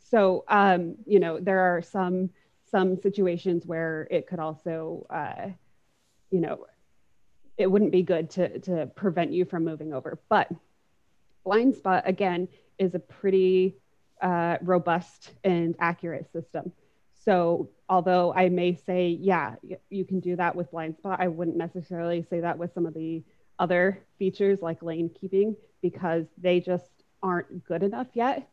[0.00, 2.30] So, um, you know, there are some,
[2.68, 5.50] some situations where it could also, uh,
[6.32, 6.66] you know,
[7.62, 10.18] it wouldn't be good to, to prevent you from moving over.
[10.28, 10.50] But
[11.44, 12.48] blind spot, again,
[12.78, 13.76] is a pretty
[14.20, 16.72] uh, robust and accurate system.
[17.24, 19.54] So, although I may say, yeah,
[19.90, 22.94] you can do that with blind spot, I wouldn't necessarily say that with some of
[22.94, 23.22] the
[23.60, 26.90] other features like lane keeping because they just
[27.22, 28.48] aren't good enough yet.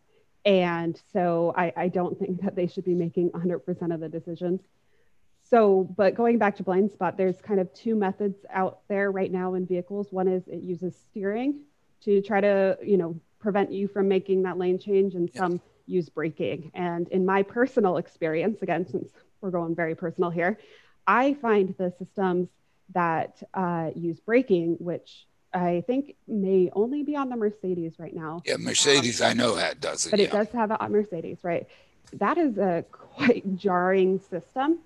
[0.45, 4.61] And so I, I don't think that they should be making 100% of the decisions.
[5.49, 9.31] So, but going back to blind spot, there's kind of two methods out there right
[9.31, 10.11] now in vehicles.
[10.11, 11.61] One is it uses steering
[12.03, 15.39] to try to, you know, prevent you from making that lane change, and yeah.
[15.39, 16.71] some use braking.
[16.75, 19.09] And in my personal experience, again, since
[19.41, 20.59] we're going very personal here,
[21.07, 22.49] I find the systems
[22.93, 28.43] that uh, use braking, which I think may only be on the Mercedes right now.
[28.45, 30.11] Yeah, Mercedes, um, I know that does it.
[30.11, 30.25] But yeah.
[30.27, 31.67] it does have it on Mercedes, right?
[32.13, 34.79] That is a quite jarring system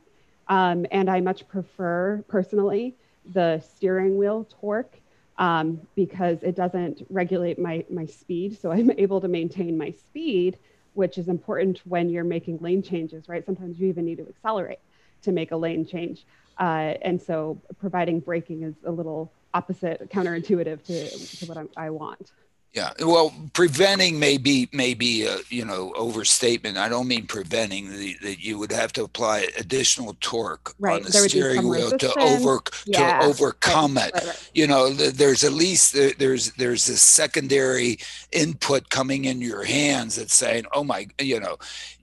[0.48, 2.96] um, and I much prefer personally
[3.34, 4.96] the steering wheel torque
[5.38, 8.60] um, because it doesn't regulate my, my speed.
[8.60, 10.58] So I'm able to maintain my speed,
[10.94, 13.46] which is important when you're making lane changes, right?
[13.46, 14.80] Sometimes you even need to accelerate
[15.24, 16.26] to make a lane change.
[16.60, 21.90] Uh, and so providing braking is a little opposite, counterintuitive to, to what I, I
[21.90, 22.32] want.
[22.74, 26.76] Yeah, well, preventing may be may be a you know overstatement.
[26.76, 30.96] I don't mean preventing that you would have to apply additional torque right.
[30.96, 32.14] on the there steering wheel resistance.
[32.16, 33.20] to over yeah.
[33.20, 34.08] to overcome right.
[34.08, 34.26] it.
[34.26, 38.00] Right, you know, there's at least there's there's a secondary
[38.32, 41.58] input coming in your hands that's saying, "Oh my," you know,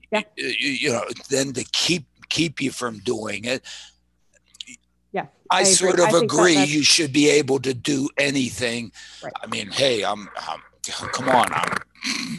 [0.09, 0.21] yeah.
[0.37, 3.61] you, you know, then to keep keep you from doing it.
[5.51, 6.63] I, I sort of I agree.
[6.63, 8.91] You should be able to do anything.
[9.23, 9.33] Right.
[9.41, 10.61] I mean, hey, I'm, I'm
[11.11, 11.77] come on, I'm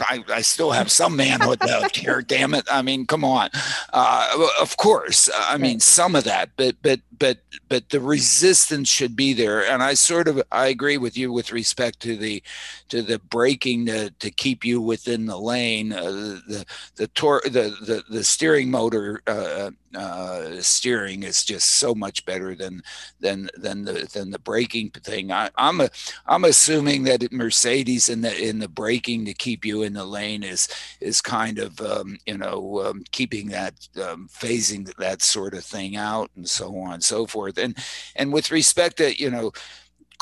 [0.00, 2.20] I, I still have some manhood left here.
[2.20, 2.66] Damn it!
[2.70, 3.50] I mean, come on.
[3.92, 9.14] Uh, of course, I mean some of that, but but but but the resistance should
[9.14, 9.64] be there.
[9.64, 12.42] And I sort of I agree with you with respect to the
[12.88, 15.92] to the braking to, to keep you within the lane.
[15.92, 16.10] Uh,
[16.48, 16.64] the
[16.96, 22.56] the tor- the, the the steering motor uh, uh, steering is just so much better
[22.56, 22.82] than
[23.20, 25.30] than than the than the braking thing.
[25.30, 25.90] I, I'm a
[26.26, 30.42] I'm assuming that Mercedes in the in the braking to keep you in the lane
[30.42, 30.68] is
[31.00, 35.96] is kind of um, you know um, keeping that um, phasing that sort of thing
[35.96, 37.58] out and so on and so forth.
[37.58, 37.76] And
[38.16, 39.52] and with respect to you know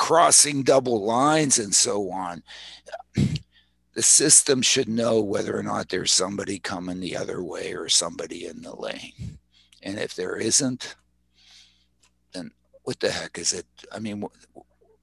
[0.01, 2.43] crossing double lines and so on.
[3.93, 8.47] The system should know whether or not there's somebody coming the other way or somebody
[8.47, 9.37] in the lane.
[9.83, 10.95] And if there isn't,
[12.31, 12.51] then
[12.83, 13.65] what the heck is it?
[13.91, 14.23] I mean,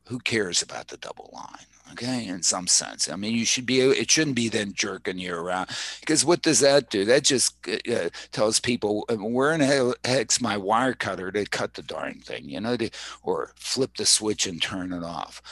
[0.07, 1.69] who cares about the double line?
[1.93, 3.09] Okay in some sense.
[3.11, 5.69] I mean you should be it shouldn't be then jerking you around
[6.01, 7.05] because what does that do?
[7.05, 11.45] That just uh, uh tells people uh, where in the heck's my wire cutter to
[11.47, 12.91] cut the darn thing you know to,
[13.23, 15.43] or flip the switch and turn it off.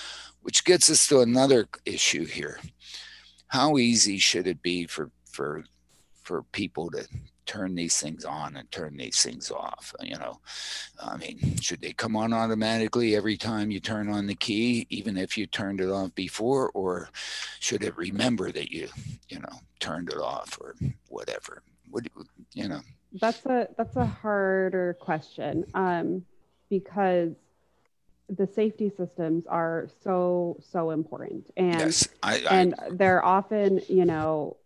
[0.43, 2.61] Which gets us to another issue here.
[3.49, 5.65] How easy should it be for for
[6.23, 7.07] for people to
[7.47, 10.39] turn these things on and turn these things off you know?
[11.03, 15.17] I mean should they come on automatically every time you turn on the key even
[15.17, 16.71] if you turned it off before?
[16.75, 17.11] Or
[17.61, 18.89] should it remember that you
[19.29, 20.75] you know turned it off or
[21.09, 21.63] whatever?
[21.91, 22.07] What
[22.53, 22.81] you know?
[23.21, 26.25] That's a that's a harder question um
[26.69, 27.33] because
[28.29, 31.51] the safety systems are so so important.
[31.57, 34.57] And yes, I, I, and they're often you know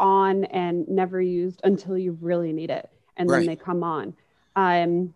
[0.00, 3.38] on and never used until you really need it and right.
[3.38, 4.14] then they come on
[4.56, 5.14] um,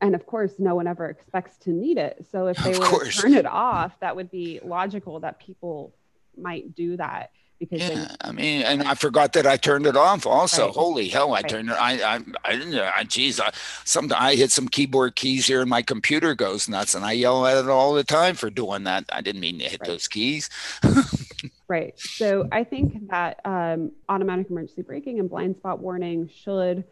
[0.00, 3.10] and of course no one ever expects to need it so if they were to
[3.10, 5.92] turn it off that would be logical that people
[6.36, 7.32] might do that
[7.62, 10.26] because yeah, they, I mean, and I forgot that I turned it off.
[10.26, 10.74] Also, right.
[10.74, 11.48] holy hell, I right.
[11.48, 11.74] turned it.
[11.74, 12.74] I, I, I didn't.
[12.74, 13.52] I, geez, I,
[13.84, 17.46] some I hit some keyboard keys here, and my computer goes nuts, and I yell
[17.46, 19.04] at it all the time for doing that.
[19.12, 19.86] I didn't mean to hit right.
[19.86, 20.50] those keys.
[21.68, 21.98] right.
[21.98, 26.84] So I think that um, automatic emergency braking and blind spot warning should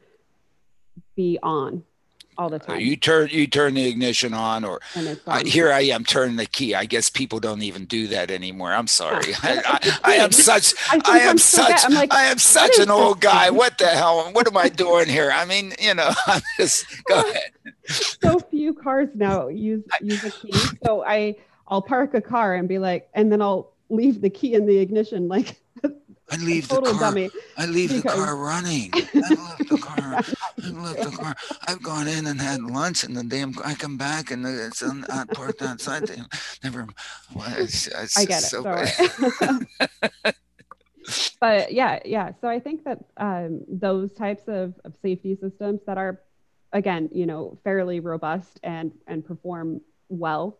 [1.16, 1.85] be on
[2.40, 2.80] all the time.
[2.80, 4.80] You turn you turn the ignition on, or
[5.26, 6.74] I, here I am turning the key.
[6.74, 8.72] I guess people don't even do that anymore.
[8.72, 9.35] I'm sorry.
[9.42, 13.50] I, I, I, am such I, am such like, I am such an old guy.
[13.50, 14.30] What the hell?
[14.33, 15.30] What am I doing here?
[15.30, 17.52] I mean, you know, I'm just go ahead.
[17.87, 20.52] So few cars now use use a key.
[20.85, 21.37] So I
[21.68, 24.79] I'll park a car and be like, and then I'll leave the key in the
[24.79, 25.61] ignition like
[26.33, 27.00] I leave the car.
[27.00, 27.31] Dummy.
[27.57, 28.03] I leave because...
[28.03, 28.90] the car running.
[28.94, 29.98] I left the car.
[29.98, 31.35] I left the car.
[31.66, 35.05] I've gone in and had lunch, and the damn I come back and it's on,
[35.09, 36.09] uh, parked outside.
[36.62, 36.87] Never.
[37.35, 39.66] Well, it's, it's I get so it.
[41.40, 42.33] but yeah, yeah.
[42.40, 46.20] So I think that um, those types of, of safety systems that are,
[46.72, 50.60] again, you know, fairly robust and and perform well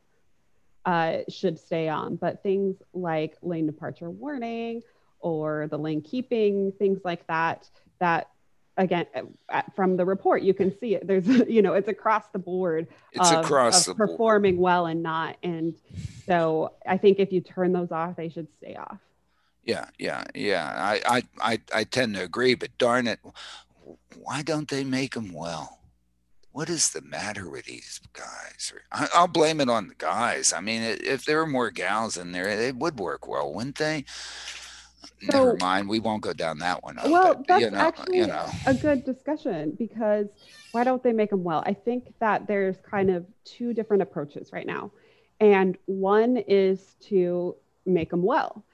[0.85, 2.17] uh, should stay on.
[2.17, 4.83] But things like lane departure warning
[5.19, 8.31] or the lane keeping, things like that, that
[8.77, 9.07] again
[9.77, 11.07] from the report you can see it.
[11.07, 14.63] There's you know it's across the board it's of, across of performing board.
[14.63, 15.37] well and not.
[15.43, 15.75] And
[16.27, 18.99] so i think if you turn those off they should stay off.
[19.65, 20.73] Yeah yeah yeah.
[20.77, 23.21] I i i, I tend to agree but darn it
[24.17, 25.80] why don't they make them well
[26.53, 30.61] what is the matter with these guys I, will blame it on the guys i
[30.61, 34.05] mean if there were more gals in there it would work well wouldn't they
[35.31, 35.89] so, never mind.
[35.89, 36.97] We won't go down that one.
[37.05, 38.47] Well, but, that's you know, actually you know.
[38.67, 40.29] a good discussion because
[40.73, 41.63] why don't they make them well?
[41.67, 44.93] I think that there's kind of two different approaches right now,
[45.39, 48.65] and one is to make them well,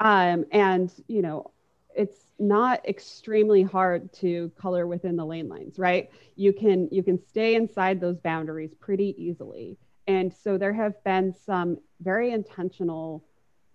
[0.00, 1.50] um, and you know,
[1.94, 6.10] it's not extremely hard to color within the lane lines, right?
[6.36, 11.34] You can you can stay inside those boundaries pretty easily, and so there have been
[11.46, 13.24] some very intentional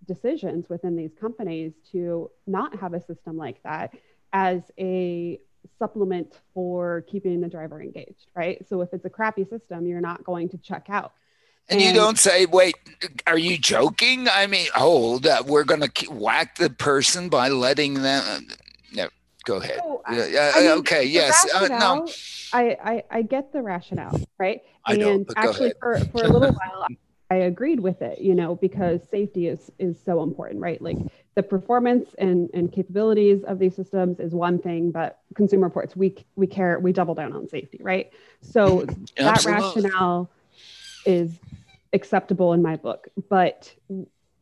[0.05, 3.93] decisions within these companies to not have a system like that
[4.34, 5.39] as a
[5.77, 8.65] supplement for keeping the driver engaged, right?
[8.67, 11.13] So if it's a crappy system, you're not going to check out.
[11.69, 12.75] And, and you don't say, wait,
[13.27, 14.27] are you joking?
[14.27, 18.47] I mean, hold, uh, we're going to whack the person by letting them.
[18.93, 19.08] No,
[19.45, 19.77] go ahead.
[19.77, 21.47] So, yeah, I mean, okay, yes.
[21.53, 22.08] Uh, no.
[22.51, 24.62] I, I, I get the rationale, right?
[24.86, 26.88] I and actually, for, for a little while,
[27.29, 30.82] I agreed with it, you know, because safety is is so important, right?
[30.82, 30.97] Like
[31.36, 36.15] the performance and, and capabilities of these systems is one thing, but consumer reports, we
[36.36, 38.12] we care, we double down on safety, right?
[38.41, 40.32] So that rationale
[41.05, 41.38] is
[41.93, 43.08] acceptable in my book.
[43.30, 43.73] But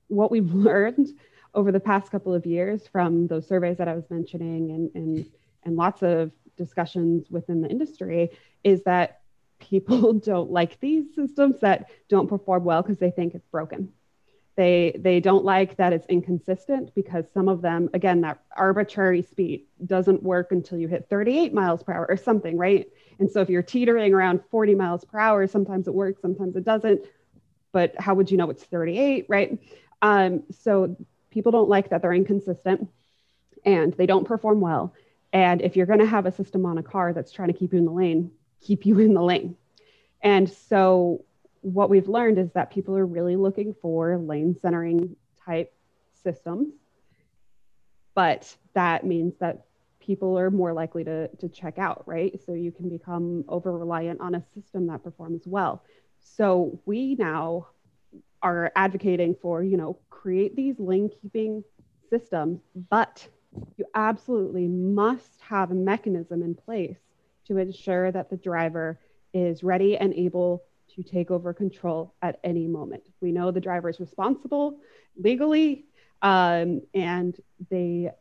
[0.08, 1.10] what we've learned
[1.54, 5.26] over the past couple of years from those surveys that I was mentioning and, and,
[5.64, 8.32] and lots of discussions within the industry
[8.64, 9.22] is that
[9.60, 13.92] people don't like these systems that don't perform well because they think it's broken.
[14.56, 19.66] They, they don't like that it's inconsistent because some of them, again, that arbitrary speed
[19.86, 22.88] doesn't work until you hit 38 miles per hour or something, right?
[23.20, 26.66] And so if you're teetering around 40 miles per hour, sometimes it works, sometimes it
[26.66, 27.06] doesn't.
[27.78, 29.60] But how would you know it's 38, right?
[30.02, 30.98] Um, so
[31.30, 32.90] people don't like that they're inconsistent
[33.64, 34.96] and they don't perform well.
[35.32, 37.74] And if you're going to have a system on a car that's trying to keep
[37.74, 39.58] you in the lane, keep you in the lane.
[40.24, 41.24] And so
[41.62, 45.72] what we've learned is that people are really looking for lane centering type
[46.24, 46.74] systems.
[48.16, 49.68] But that means that
[50.00, 52.40] people are more likely to, to check out, right?
[52.44, 55.84] So you can become over reliant on a system that performs well.
[56.36, 57.68] So we now
[58.42, 61.64] are advocating for, you know, create these lane keeping
[62.10, 63.28] systems, but
[63.78, 66.98] you absolutely must have a mechanism in place
[67.48, 69.00] to ensure that the driver
[69.34, 70.64] is ready and able
[70.96, 73.04] to take over control at any moment.
[73.22, 74.80] We know the driver is responsible
[75.18, 75.86] legally,
[76.22, 77.36] um, and
[77.70, 78.12] they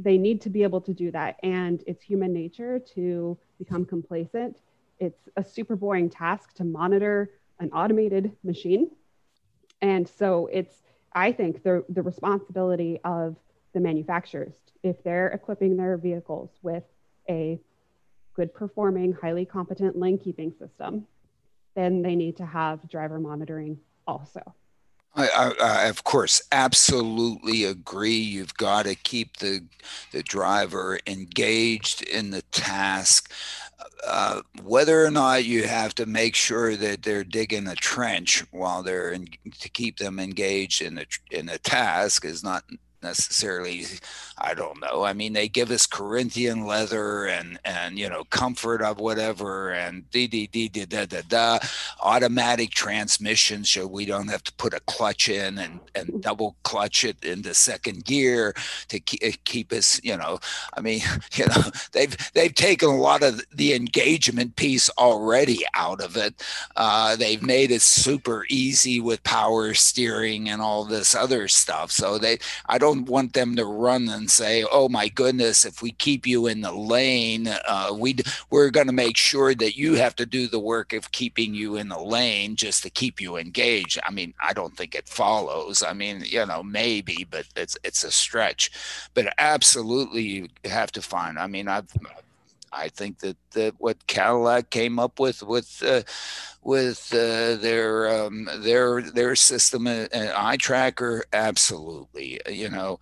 [0.00, 1.36] they need to be able to do that.
[1.42, 4.58] And it's human nature to become complacent.
[5.00, 7.30] It's a super boring task to monitor
[7.60, 8.90] an automated machine,
[9.80, 13.36] and so it's I think the the responsibility of
[13.74, 16.84] the manufacturers if they're equipping their vehicles with
[17.28, 17.60] a
[18.34, 21.06] good performing, highly competent lane keeping system,
[21.74, 24.54] then they need to have driver monitoring also.
[25.14, 28.18] I, I, I, of course absolutely agree.
[28.18, 29.64] You've got to keep the
[30.12, 33.32] the driver engaged in the task.
[34.06, 38.82] Uh, whether or not you have to make sure that they're digging a trench while
[38.82, 42.64] they're in, to keep them engaged in the in the task is not
[43.02, 43.84] necessarily
[44.40, 45.04] i don't know.
[45.04, 50.08] I mean they give us corinthian leather and and you know comfort of whatever and
[50.10, 51.58] d d d d da da da.
[52.00, 57.04] Automatic transmission so we don't have to put a clutch in and and double clutch
[57.04, 58.54] it into second gear
[58.88, 60.38] to keep, eh, keep us you know.
[60.76, 61.00] I mean
[61.34, 66.34] you know they've they've taken a lot of the engagement piece already out of it.
[66.76, 71.90] Uh, they've made it super easy with power steering and all this other stuff.
[71.90, 75.82] So they i don't don't want them to run and say, "Oh my goodness, if
[75.82, 78.16] we keep you in the lane, uh, we
[78.50, 81.76] we're going to make sure that you have to do the work of keeping you
[81.76, 85.82] in the lane just to keep you engaged." I mean, I don't think it follows.
[85.82, 88.70] I mean, you know, maybe, but it's it's a stretch.
[89.14, 91.38] But absolutely, you have to find.
[91.38, 91.92] I mean, I've
[92.72, 96.02] I think that, that what Cadillac came up with with uh,
[96.62, 102.40] with uh, their um, their their system and uh, eye tracker absolutely.
[102.48, 103.00] You know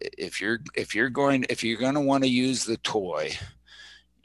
[0.00, 3.36] if you're if you're going if you're going to want to use the toy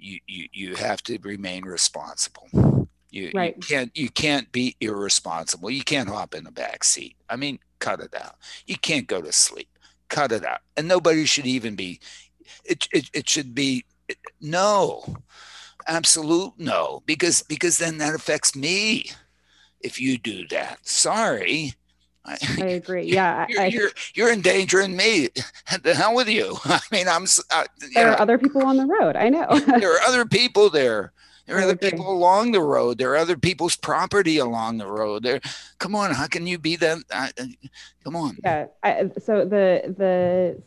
[0.03, 2.87] you, you you have to remain responsible.
[3.09, 3.55] You, right.
[3.55, 5.69] you can't you can't be irresponsible.
[5.69, 7.15] You can't hop in the back seat.
[7.29, 8.35] I mean cut it out.
[8.65, 9.69] You can't go to sleep.
[10.09, 10.59] Cut it out.
[10.77, 11.99] And nobody should even be
[12.65, 13.85] it, it, it should be
[14.41, 15.03] no
[15.87, 19.11] absolute no because because then that affects me
[19.81, 21.73] if you do that sorry
[22.25, 23.03] I, I agree.
[23.03, 25.29] Yeah, you're, I, you're, you're endangering me.
[25.81, 26.57] The hell with you.
[26.65, 27.25] I mean, I'm.
[27.53, 29.15] Uh, there know, are other people on the road.
[29.15, 29.47] I know.
[29.79, 31.11] there are other people there.
[31.45, 31.91] There are other agree.
[31.91, 32.97] people along the road.
[32.97, 35.23] There are other people's property along the road.
[35.23, 35.41] There,
[35.77, 36.13] come on.
[36.13, 36.99] How can you be that?
[37.11, 37.27] Uh,
[38.03, 38.37] come on.
[38.43, 38.67] Yeah.
[38.81, 40.61] I, so the the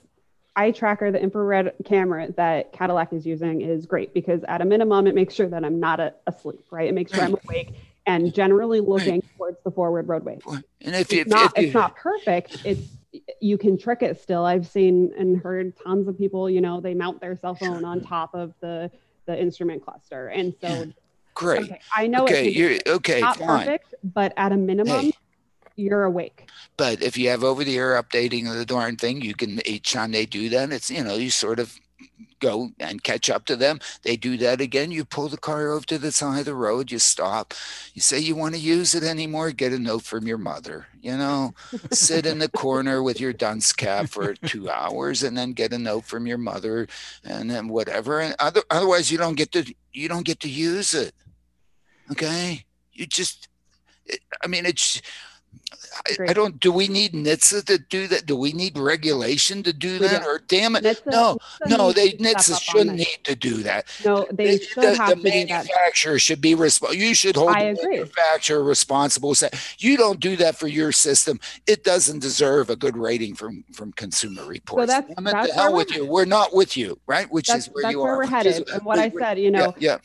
[0.56, 5.06] eye tracker, the infrared camera that Cadillac is using is great because at a minimum,
[5.06, 6.88] it makes sure that I'm not a, asleep, right?
[6.88, 7.74] It makes sure I'm awake
[8.06, 10.38] and generally looking towards the forward roadway.
[10.80, 12.88] And if, it's, not, if it's not perfect, it's
[13.40, 14.44] you can trick it still.
[14.44, 18.00] I've seen and heard tons of people, you know, they mount their cell phone on
[18.00, 18.90] top of the
[19.26, 20.86] the instrument cluster, and so
[21.34, 21.64] great.
[21.64, 23.66] Okay, I know okay, you're okay, not fine.
[23.66, 25.06] perfect, but at a minimum.
[25.06, 25.12] Hey
[25.76, 26.50] you're awake.
[26.76, 29.62] But if you have over the air updating of the darn thing, you can eh,
[29.66, 31.78] each time they do that, it's you know, you sort of
[32.40, 33.80] go and catch up to them.
[34.02, 34.90] They do that again.
[34.90, 37.54] You pull the car over to the side of the road, you stop.
[37.94, 40.86] You say you want to use it anymore, get a note from your mother.
[41.00, 41.54] You know,
[41.92, 45.78] sit in the corner with your dunce cap for two hours and then get a
[45.78, 46.88] note from your mother
[47.24, 48.20] and then whatever.
[48.20, 51.14] And other, otherwise you don't get to you don't get to use it.
[52.11, 52.64] Okay?
[52.92, 53.48] You just
[54.09, 55.01] eh, I mean it's
[56.07, 56.61] I, I, don't.
[56.61, 58.26] Do we need NHTSA to do that?
[58.26, 60.24] Do we need regulation to do We that?
[60.24, 61.92] Or damn it, NHTSA no, NHTSA no.
[61.92, 63.86] They NHTSA shouldn't need to do that.
[64.04, 65.46] No, they The- should the, have the to do that.
[65.48, 67.00] manufacturer should be responsible.
[67.02, 67.96] You should hold I the agree.
[67.96, 69.34] manufacturer responsible.
[69.34, 71.40] Say you don't do that for your system.
[71.66, 74.88] It doesn't deserve a good rating from from Consumer Reports.
[74.88, 76.11] that's- Damn it, that's the hell with we're- you.
[76.11, 77.30] We're not with you, right?
[77.32, 78.16] Which That's, is where you where are.
[78.18, 78.68] we're which is- headed.
[78.76, 79.98] And what I said, you know, yeah,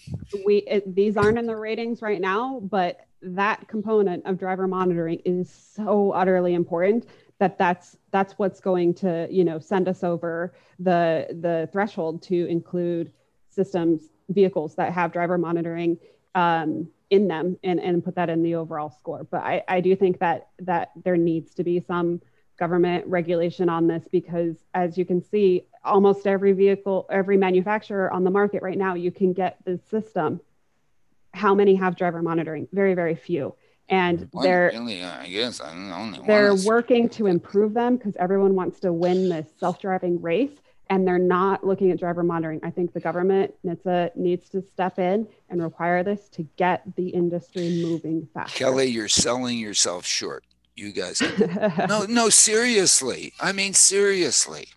[0.45, 5.21] we it, these aren't in the ratings right now, but that component of driver monitoring
[5.25, 7.07] is so utterly important
[7.39, 12.45] that that's that's what's going to you know send us over the the threshold to
[12.47, 13.11] include
[13.49, 15.97] systems vehicles that have driver monitoring
[16.35, 19.25] um, in them and, and put that in the overall score.
[19.29, 22.21] But I, I do think that that there needs to be some
[22.57, 28.23] government regulation on this because as you can see, almost every vehicle, every manufacturer on
[28.23, 30.39] the market right now, you can get the system.
[31.33, 32.67] How many have driver monitoring?
[32.71, 33.55] Very, very few.
[33.89, 38.79] And they're really, I guess I only they're working to improve them because everyone wants
[38.81, 40.51] to win this self-driving race
[40.91, 42.59] and they're not looking at driver monitoring.
[42.63, 47.07] I think the government NHTSA needs to step in and require this to get the
[47.07, 48.57] industry moving faster.
[48.57, 50.43] Kelly, you're selling yourself short.
[50.75, 51.21] You guys
[51.89, 53.33] no, no, seriously.
[53.39, 54.67] I mean, seriously.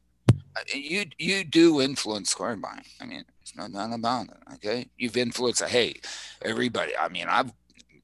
[0.73, 2.85] You you do influence car buying.
[3.01, 3.25] I mean,
[3.57, 4.37] no none about it.
[4.55, 5.63] Okay, you've influenced.
[5.65, 5.95] Hey,
[6.43, 6.97] everybody.
[6.97, 7.53] I mean, I've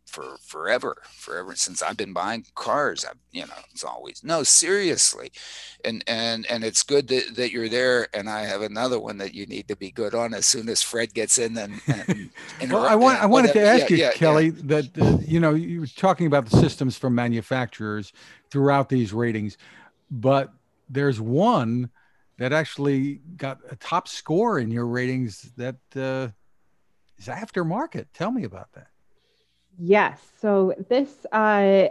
[0.06, 3.04] for forever, forever since I've been buying cars.
[3.04, 5.30] I've you know, it's always no, seriously,
[5.84, 8.08] and and and it's good that, that you're there.
[8.12, 10.82] And I have another one that you need to be good on as soon as
[10.82, 11.56] Fred gets in.
[11.56, 12.30] And, and
[12.72, 14.12] Well, I want I wanted to ask Yeah, you, yeah, yeah.
[14.12, 18.12] Kelly, that uh, you know you were talking about the systems from manufacturers
[18.50, 19.56] throughout these ratings,
[20.10, 20.52] but
[20.88, 21.90] there's one
[22.40, 26.28] that actually got a top score in your ratings that uh,
[27.18, 28.06] is aftermarket.
[28.14, 28.86] Tell me about that.
[29.78, 30.18] Yes.
[30.40, 31.36] So this, uh,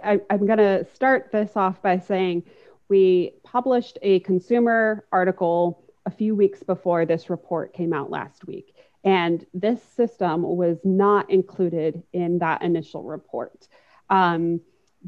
[0.04, 2.44] I, I'm going to start this off by saying
[2.90, 8.76] we published a consumer article a few weeks before this report came out last week.
[9.04, 13.68] And this system was not included in that initial report.
[14.10, 14.62] Um,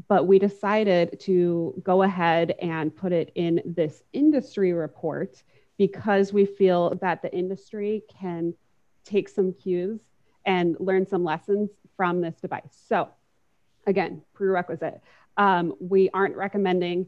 [0.08, 5.42] but we decided to go ahead and put it in this industry report
[5.76, 8.54] because we feel that the industry can
[9.04, 10.00] take some cues
[10.46, 12.82] and learn some lessons from this device.
[12.88, 13.08] So,
[13.86, 15.00] again, prerequisite.
[15.36, 17.06] Um, we aren't recommending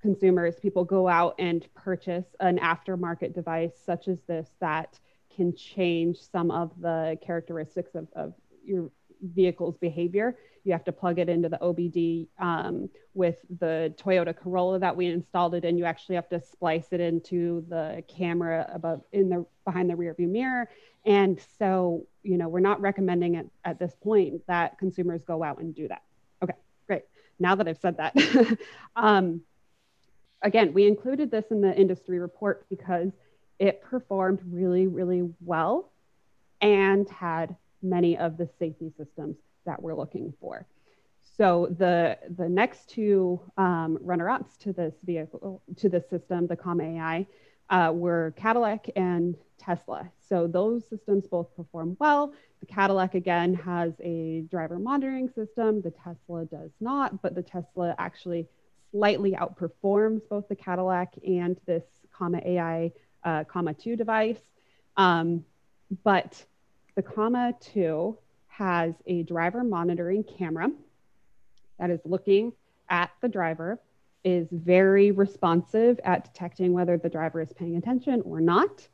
[0.00, 4.98] consumers, people go out and purchase an aftermarket device such as this that
[5.34, 8.34] can change some of the characteristics of, of
[8.64, 8.90] your
[9.22, 10.36] vehicle's behavior.
[10.64, 15.06] You have to plug it into the OBD um, with the Toyota Corolla that we
[15.06, 15.78] installed it in.
[15.78, 20.14] You actually have to splice it into the camera above in the behind the rear
[20.14, 20.68] view mirror.
[21.04, 25.58] And so, you know, we're not recommending it at this point that consumers go out
[25.58, 26.02] and do that.
[26.42, 26.54] Okay,
[26.86, 27.04] great.
[27.38, 28.14] Now that I've said that,
[28.96, 29.40] um,
[30.42, 33.10] again, we included this in the industry report because
[33.58, 35.90] it performed really, really well
[36.60, 39.36] and had many of the safety systems
[39.68, 40.66] that we're looking for.
[41.36, 46.84] So the the next two um, runner-ups to this vehicle to this system, the Comma
[46.84, 47.26] AI,
[47.70, 50.10] uh, were Cadillac and Tesla.
[50.28, 52.32] So those systems both perform well.
[52.60, 55.80] The Cadillac again has a driver monitoring system.
[55.80, 58.48] The Tesla does not, but the Tesla actually
[58.90, 62.90] slightly outperforms both the Cadillac and this Comma AI
[63.24, 64.40] uh, Comma 2 device.
[64.96, 65.44] Um,
[66.02, 66.44] but
[66.96, 68.18] the Comma 2
[68.58, 70.68] has a driver monitoring camera
[71.78, 72.52] that is looking
[72.88, 73.78] at the driver,
[74.24, 78.88] is very responsive at detecting whether the driver is paying attention or not,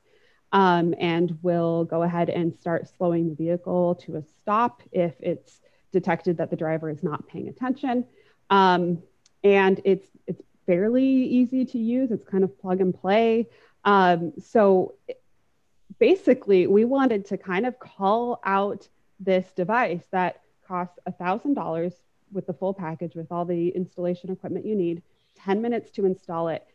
[0.52, 5.62] um, and will go ahead and start slowing the vehicle to a stop if it's
[5.92, 8.04] detected that the driver is not paying attention.
[8.50, 9.02] Um,
[9.42, 12.10] and it's it's fairly easy to use.
[12.10, 13.48] It's kind of plug and play.
[13.84, 14.94] Um, so
[15.98, 18.88] basically, we wanted to kind of call out
[19.20, 21.92] this device that costs $1,000
[22.32, 25.02] with the full package, with all the installation equipment you need,
[25.36, 26.66] 10 minutes to install it.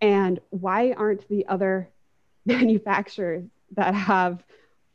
[0.00, 1.88] And why aren't the other
[2.46, 4.42] manufacturers that have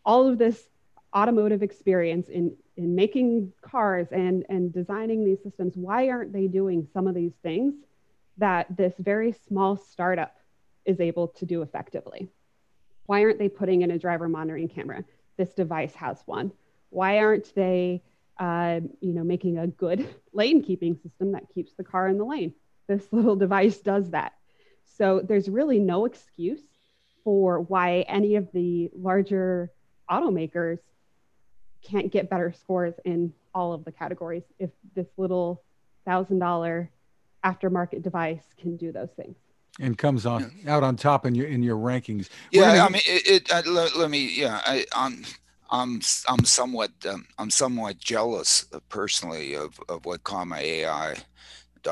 [0.05, 0.67] all of this
[1.15, 6.87] automotive experience in, in making cars and, and designing these systems, why aren't they doing
[6.93, 7.75] some of these things
[8.37, 10.35] that this very small startup
[10.85, 12.27] is able to do effectively?
[13.05, 15.03] Why aren't they putting in a driver monitoring camera?
[15.37, 16.51] This device has one.
[16.93, 18.03] Why aren't they,
[18.39, 22.25] uh, you know, making a good lane keeping system that keeps the car in the
[22.25, 22.53] lane?
[22.87, 24.33] This little device does that.
[24.97, 26.61] So there's really no excuse
[27.23, 29.71] for why any of the larger
[30.09, 30.79] automakers
[31.81, 35.63] can't get better scores in all of the categories if this little
[36.05, 36.89] thousand dollar
[37.43, 39.35] aftermarket device can do those things
[39.79, 40.75] and comes on yeah.
[40.75, 42.29] out on top in your in your rankings.
[42.51, 42.79] Yeah, gonna...
[42.79, 43.27] I mean, it.
[43.27, 44.39] it uh, let, let, me.
[44.39, 45.23] Yeah, I, I'm.
[45.71, 51.15] I'm I'm somewhat um, I'm somewhat jealous uh, personally of, of what Comma AI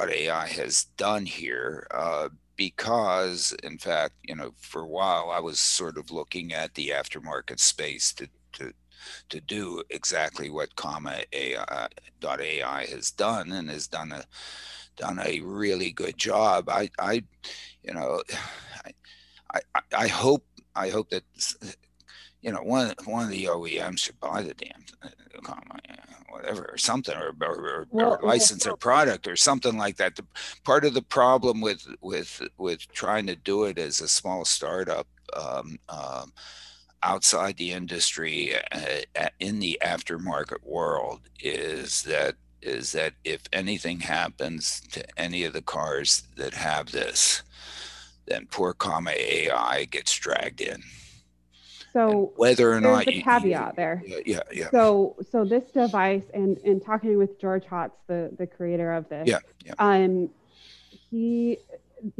[0.09, 5.59] AI has done here uh, because in fact you know for a while I was
[5.59, 8.73] sort of looking at the aftermarket space to to
[9.29, 11.87] to do exactly what Comma AI
[12.41, 14.23] AI has done and has done a
[14.97, 16.69] done a really good job.
[16.69, 17.23] I, I
[17.83, 18.21] you know,
[19.53, 20.45] I, I, I hope
[20.75, 21.23] I hope that
[22.41, 25.55] you know one one of the OEMs should buy the damn uh,
[26.29, 30.15] whatever or something or, or, well, or license well, product or something like that.
[30.15, 30.25] The,
[30.63, 35.07] part of the problem with with with trying to do it as a small startup.
[35.33, 36.33] Um, um,
[37.03, 44.81] outside the industry uh, in the aftermarket world is that is that if anything happens
[44.91, 47.41] to any of the cars that have this,
[48.27, 50.83] then poor comma AI gets dragged in.
[51.93, 54.03] So whether or not the caveat you, there.
[54.05, 54.69] Yeah, yeah, yeah.
[54.71, 59.27] So so this device and and talking with George Hotz, the the creator of this.
[59.27, 59.73] Yeah, yeah.
[59.79, 60.29] Um,
[61.09, 61.57] he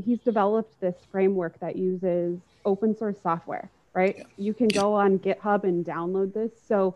[0.03, 3.69] he's developed this framework that uses open source software.
[3.93, 4.17] Right.
[4.17, 4.24] Yeah.
[4.38, 4.82] You can yeah.
[4.82, 6.51] go on GitHub and download this.
[6.67, 6.93] So.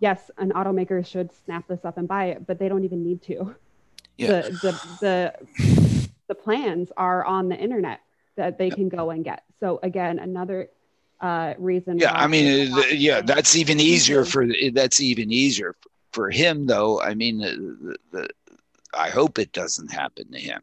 [0.00, 3.22] Yes, an automaker should snap this up and buy it, but they don't even need
[3.22, 3.54] to.
[4.18, 4.40] Yeah.
[4.40, 8.00] The, the, the, the plans are on the internet
[8.34, 9.44] that they can go and get.
[9.60, 10.68] So again, another
[11.24, 11.98] uh, reason.
[11.98, 15.74] Yeah, I mean, uh, yeah, that's even easier for that's even easier
[16.12, 17.00] for him, though.
[17.00, 18.28] I mean, the, the, the,
[18.92, 20.62] I hope it doesn't happen to him.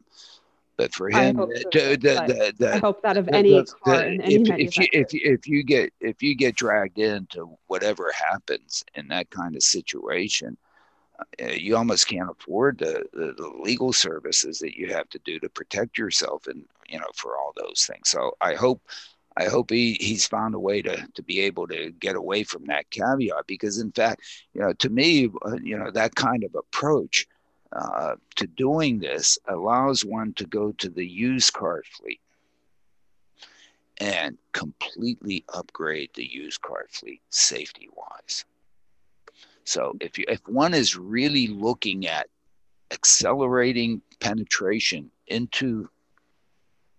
[0.76, 4.04] But for him, I hope, so, the, the, the, I hope that of any car
[4.04, 8.10] in any if, if you if if you get if you get dragged into whatever
[8.30, 10.56] happens in that kind of situation,
[11.42, 15.38] uh, you almost can't afford the, the, the legal services that you have to do
[15.40, 18.08] to protect yourself and you know for all those things.
[18.08, 18.80] So I hope
[19.36, 22.66] I hope he, he's found a way to, to be able to get away from
[22.66, 24.22] that caveat because, in fact,
[24.52, 27.26] you know, to me, uh, you know, that kind of approach
[27.72, 32.20] uh, to doing this allows one to go to the used car fleet
[33.98, 38.44] and completely upgrade the used car fleet safety wise.
[39.64, 42.28] So if you if one is really looking at
[42.90, 45.88] accelerating penetration into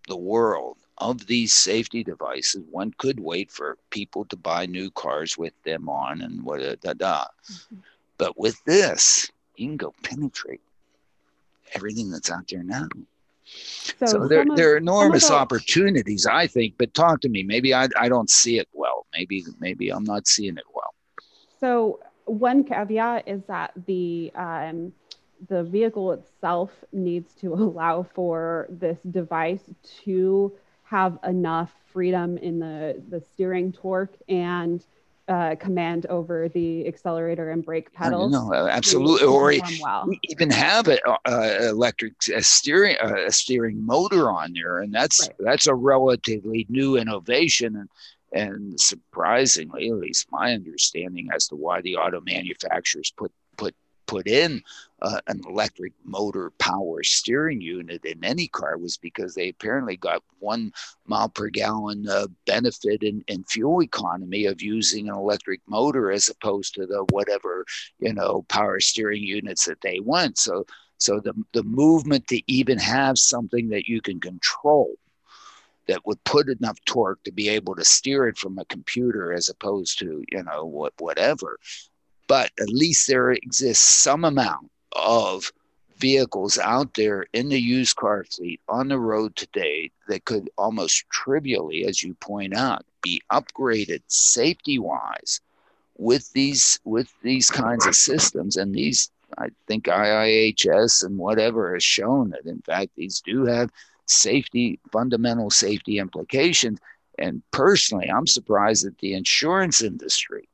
[0.08, 5.38] the world of these safety devices, one could wait for people to buy new cars
[5.38, 7.26] with them on and what a da da.
[7.52, 7.76] Mm-hmm.
[8.18, 10.62] But with this, you can go penetrate
[11.74, 12.88] everything that's out there now.
[13.46, 16.76] So, so there, of, there are enormous opportunities, I think.
[16.78, 17.44] But talk to me.
[17.44, 19.06] Maybe I, I don't see it well.
[19.14, 20.94] Maybe maybe I'm not seeing it well.
[21.60, 24.94] So one caveat is that the um,
[25.50, 29.64] the vehicle itself needs to allow for this device
[30.06, 30.54] to
[30.94, 34.86] have enough freedom in the the steering torque and
[35.28, 38.32] uh, command over the accelerator and brake pedals.
[38.32, 39.26] No, absolutely.
[39.26, 40.08] Or well.
[40.30, 45.36] even have an uh, electric a steering a steering motor on there, and that's right.
[45.40, 47.76] that's a relatively new innovation.
[47.76, 47.90] And
[48.32, 53.32] and surprisingly, at least my understanding as to why the auto manufacturers put
[54.06, 54.62] put in
[55.02, 60.24] uh, an electric motor power steering unit in any car was because they apparently got
[60.40, 60.72] one
[61.06, 66.30] mile per gallon uh, benefit in, in fuel economy of using an electric motor as
[66.30, 67.66] opposed to the whatever
[68.00, 70.38] you know power steering units that they want.
[70.38, 70.66] So
[70.98, 74.96] so the, the movement to even have something that you can control
[75.88, 79.50] that would put enough torque to be able to steer it from a computer as
[79.50, 81.60] opposed to you know what whatever
[82.28, 85.52] but at least there exists some amount of
[85.98, 91.10] vehicles out there in the used car fleet on the road today that could almost
[91.10, 95.40] trivially, as you point out, be upgraded safety wise
[95.98, 98.58] with these with these kinds of systems.
[98.58, 103.72] And these I think IIHS and whatever has shown that in fact these do have
[104.06, 106.80] safety fundamental safety implications.
[107.18, 110.50] And personally I'm surprised that the insurance industry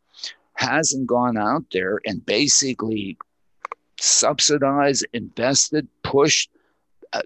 [0.60, 3.18] hasn't gone out there and basically
[3.98, 6.50] subsidized, invested, pushed,
[7.14, 7.22] uh,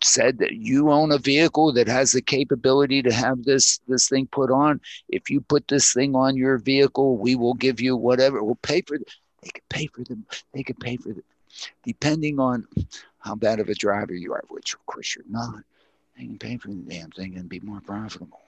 [0.00, 4.26] said that you own a vehicle that has the capability to have this this thing
[4.28, 4.80] put on.
[5.08, 8.42] If you put this thing on your vehicle, we will give you whatever.
[8.42, 8.96] We'll pay for.
[8.96, 10.24] They could pay for them.
[10.54, 11.24] They could pay for them,
[11.84, 12.68] depending on
[13.18, 15.64] how bad of a driver you are, which of course you're not.
[16.16, 18.40] They can pay for the damn thing and be more profitable.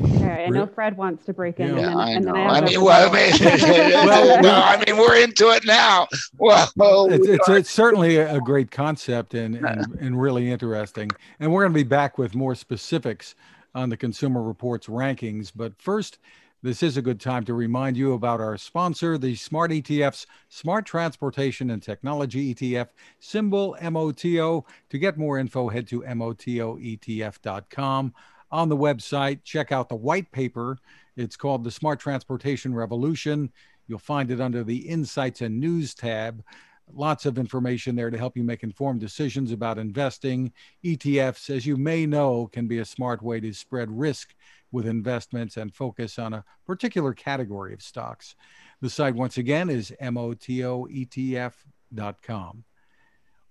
[0.00, 1.74] Okay, I know Fred wants to break in.
[1.74, 4.84] Yeah, and then, I and then I, I, mean, well, I mean, Well, well, I
[4.86, 6.06] mean, we're into it now.
[6.38, 6.70] Well,
[7.10, 11.10] It's, it's, it's certainly a a great concept and, and, and really interesting.
[11.40, 13.34] And we're going to be back with more specifics
[13.74, 15.50] on the Consumer Reports rankings.
[15.54, 16.18] But first,
[16.62, 20.86] this is a good time to remind you about our sponsor, the Smart ETF's Smart
[20.86, 22.88] Transportation and Technology ETF,
[23.20, 24.64] symbol MOTO.
[24.90, 28.14] To get more info, head to MOTOETF.com.
[28.50, 30.78] On the website, check out the white paper.
[31.16, 33.50] It's called the Smart Transportation Revolution.
[33.88, 36.44] You'll find it under the Insights and News tab.
[36.92, 40.52] Lots of information there to help you make informed decisions about investing.
[40.84, 44.34] ETFs, as you may know, can be a smart way to spread risk
[44.70, 48.36] with investments and focus on a particular category of stocks.
[48.80, 51.54] The site, once again, is motoetf.com.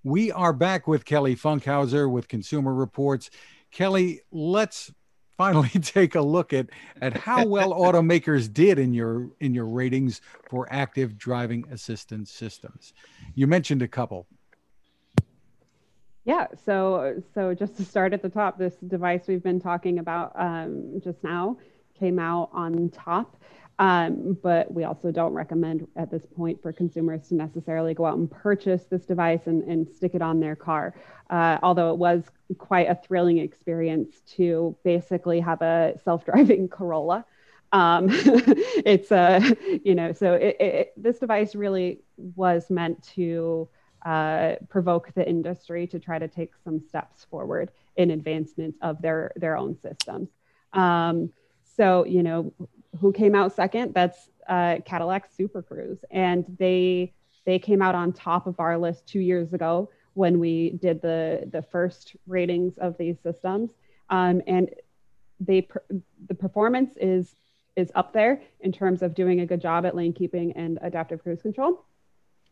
[0.04, 3.32] We are back with Kelly Funkhouser with Consumer Reports.
[3.72, 4.92] Kelly, let's
[5.38, 6.68] finally take a look at,
[7.02, 12.94] at how well automakers did in your in your ratings for active driving assistance systems.
[13.34, 14.28] You mentioned a couple.
[16.26, 20.32] Yeah, so so just to start at the top, this device we've been talking about
[20.36, 21.58] um, just now
[22.00, 23.38] came out on top,
[23.78, 28.18] um, but we also don't recommend at this point for consumers to necessarily go out
[28.18, 30.94] and purchase this device and, and stick it on their car.
[31.30, 32.24] Uh, although it was
[32.58, 37.26] quite a thrilling experience to basically have a self-driving Corolla.
[37.74, 39.42] Um, it's a
[39.84, 43.68] you know so it, it, this device really was meant to
[44.06, 49.34] uh, provoke the industry to try to take some steps forward in advancement of their
[49.36, 50.30] their own systems.
[50.72, 51.32] Um,
[51.76, 52.54] so you know
[53.00, 53.94] who came out second?
[53.94, 57.14] That's uh, Cadillac Super Cruise, and they
[57.46, 61.48] they came out on top of our list two years ago when we did the
[61.52, 63.72] the first ratings of these systems,
[64.10, 64.70] um, and
[65.40, 65.68] they
[66.28, 67.36] the performance is
[67.76, 71.22] is up there in terms of doing a good job at lane keeping and adaptive
[71.22, 71.84] cruise control.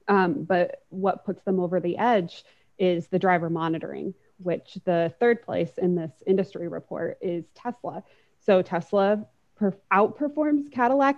[0.08, 2.44] Um, but what puts them over the edge
[2.78, 8.04] is the driver monitoring, which the third place in this industry report is Tesla.
[8.40, 9.26] So Tesla
[9.56, 11.18] per- outperforms Cadillac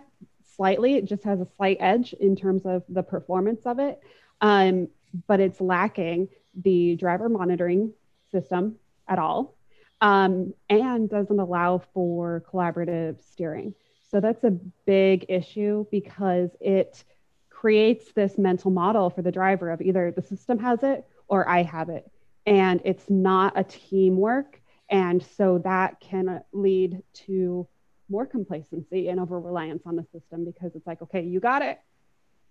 [0.56, 0.96] slightly.
[0.96, 4.00] It just has a slight edge in terms of the performance of it,
[4.42, 4.88] um,
[5.28, 6.30] but it's lacking
[6.64, 7.94] the driver monitoring
[8.32, 8.76] system
[9.08, 9.56] at all
[10.02, 13.74] um, and doesn't allow for collaborative steering.
[14.10, 14.52] So that's a
[14.86, 17.04] big issue because it
[17.50, 21.64] creates this mental model for the driver of either the system has it or I
[21.64, 22.10] have it.
[22.46, 24.62] And it's not a teamwork.
[24.90, 27.68] And so that can lead to
[28.10, 31.80] more complacency and over reliance on the system because it's like, okay, you got it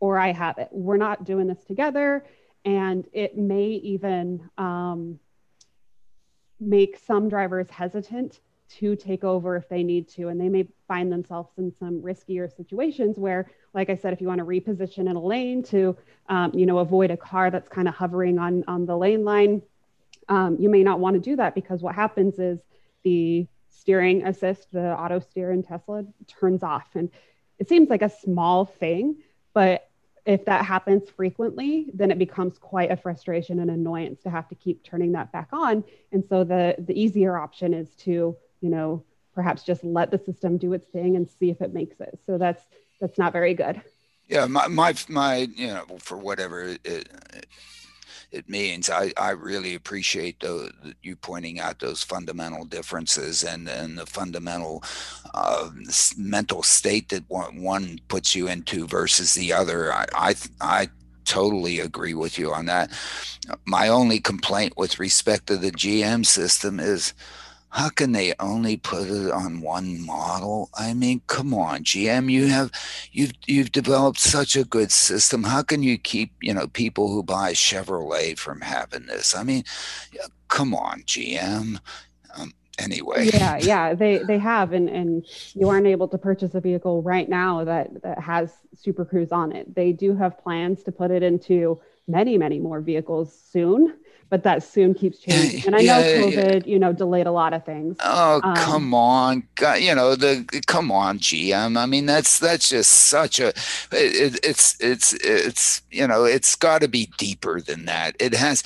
[0.01, 0.69] or I have it.
[0.71, 2.25] We're not doing this together.
[2.65, 5.19] And it may even um,
[6.59, 10.29] make some drivers hesitant to take over if they need to.
[10.29, 14.27] And they may find themselves in some riskier situations where, like I said, if you
[14.27, 15.97] want to reposition in a lane to,
[16.29, 19.63] um, you know, avoid a car that's kind of hovering on, on the lane line,
[20.29, 22.59] um, you may not want to do that because what happens is
[23.05, 23.47] the
[23.79, 26.89] steering assist, the auto steer in Tesla turns off.
[26.95, 27.11] And
[27.59, 29.17] it seems like a small thing,
[29.53, 29.89] but
[30.27, 34.55] if that happens frequently, then it becomes quite a frustration and annoyance to have to
[34.55, 35.85] keep turning that back on.
[36.13, 39.05] And so the the easier option is to, you know,
[39.35, 42.19] perhaps just let the system do its thing and see if it makes it.
[42.27, 42.65] So that's
[43.01, 43.83] that's not very good.
[44.29, 47.47] Yeah, my my my you know for whatever it, it,
[48.31, 53.69] it means, I I really appreciate the, the, you pointing out those fundamental differences and
[53.69, 54.83] and the fundamental
[55.35, 55.71] uh,
[56.17, 59.93] mental state that one one puts you into versus the other.
[59.93, 60.89] I I I
[61.25, 62.91] totally agree with you on that.
[63.65, 67.15] My only complaint with respect to the GM system is
[67.75, 70.71] how can they only put it on one model?
[70.75, 72.71] I mean come on gm you have
[73.11, 75.43] you've you've developed such a good system.
[75.43, 79.35] How can you keep you know people who buy chevrolet from having this?
[79.35, 79.65] I mean
[80.49, 81.81] come on gm
[82.37, 83.31] um, anyway.
[83.33, 87.29] Yeah yeah they they have and and you aren't able to purchase a vehicle right
[87.29, 89.75] now that that has super cruise on it.
[89.75, 93.95] They do have plans to put it into many many more vehicles soon
[94.31, 95.67] but that soon keeps changing.
[95.67, 96.73] And I know COVID, yeah.
[96.73, 97.97] you know, delayed a lot of things.
[98.01, 99.47] Oh, um, come on.
[99.55, 101.79] God, you know, the come on, GM.
[101.79, 103.49] I mean, that's that's just such a
[103.93, 108.17] it, it's it's it's you know, it's got to be deeper than that.
[108.19, 108.63] It has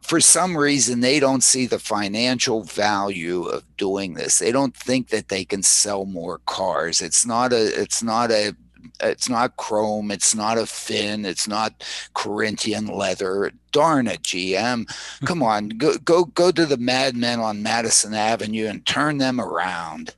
[0.00, 4.38] for some reason they don't see the financial value of doing this.
[4.38, 7.00] They don't think that they can sell more cars.
[7.00, 8.54] It's not a it's not a
[9.00, 13.52] it's not chrome it's not a fin it's not corinthian leather.
[13.70, 14.86] Darn it gm
[15.24, 20.14] come on go go go to the madmen on madison avenue and turn them around.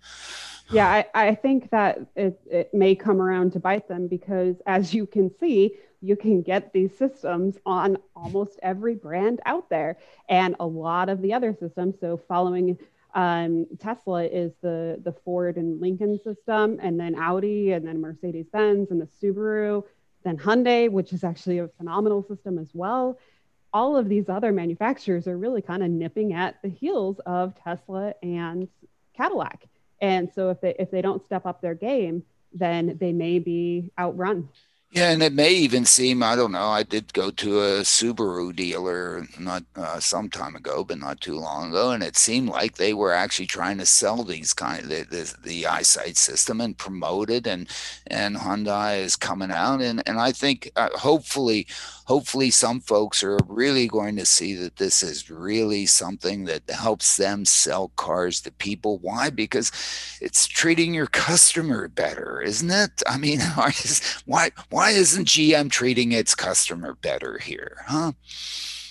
[0.71, 4.95] Yeah, I, I think that it, it may come around to bite them because, as
[4.95, 9.99] you can see, you can get these systems on almost every brand out there.
[10.29, 12.79] And a lot of the other systems, so following
[13.15, 18.47] um, Tesla is the, the Ford and Lincoln system, and then Audi, and then Mercedes
[18.53, 19.85] Benz, and the Subaru,
[20.25, 23.19] then Hyundai, which is actually a phenomenal system as well.
[23.73, 28.15] All of these other manufacturers are really kind of nipping at the heels of Tesla
[28.23, 28.69] and
[29.17, 29.67] Cadillac.
[30.01, 33.91] And so if they if they don't step up their game, then they may be
[33.99, 34.49] outrun.
[34.95, 36.69] Yeah, and it may even seem I don't know.
[36.69, 41.35] I did go to a Subaru dealer not uh, some time ago, but not too
[41.37, 44.89] long ago, and it seemed like they were actually trying to sell these kind of
[44.91, 47.69] the, the, the eyesight system and promote it, and
[48.07, 51.67] and Hyundai is coming out, and and I think uh, hopefully
[52.05, 57.17] hopefully some folks are really going to see that this is really something that helps
[57.17, 58.99] them sell cars to people.
[58.99, 59.31] Why?
[59.31, 59.71] Because
[60.21, 63.03] it's treating your customer better, isn't it?
[63.07, 63.41] I mean,
[64.27, 68.13] why why isn't GM treating its customer better here, huh?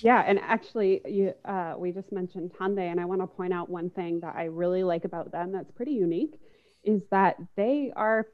[0.01, 3.69] Yeah, and actually, you, uh, we just mentioned Hyundai, and I want to point out
[3.69, 6.37] one thing that I really like about them that's pretty unique
[6.83, 8.27] is that they are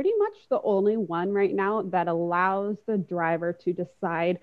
[0.00, 4.38] pretty much the only one right now that allows the driver to decide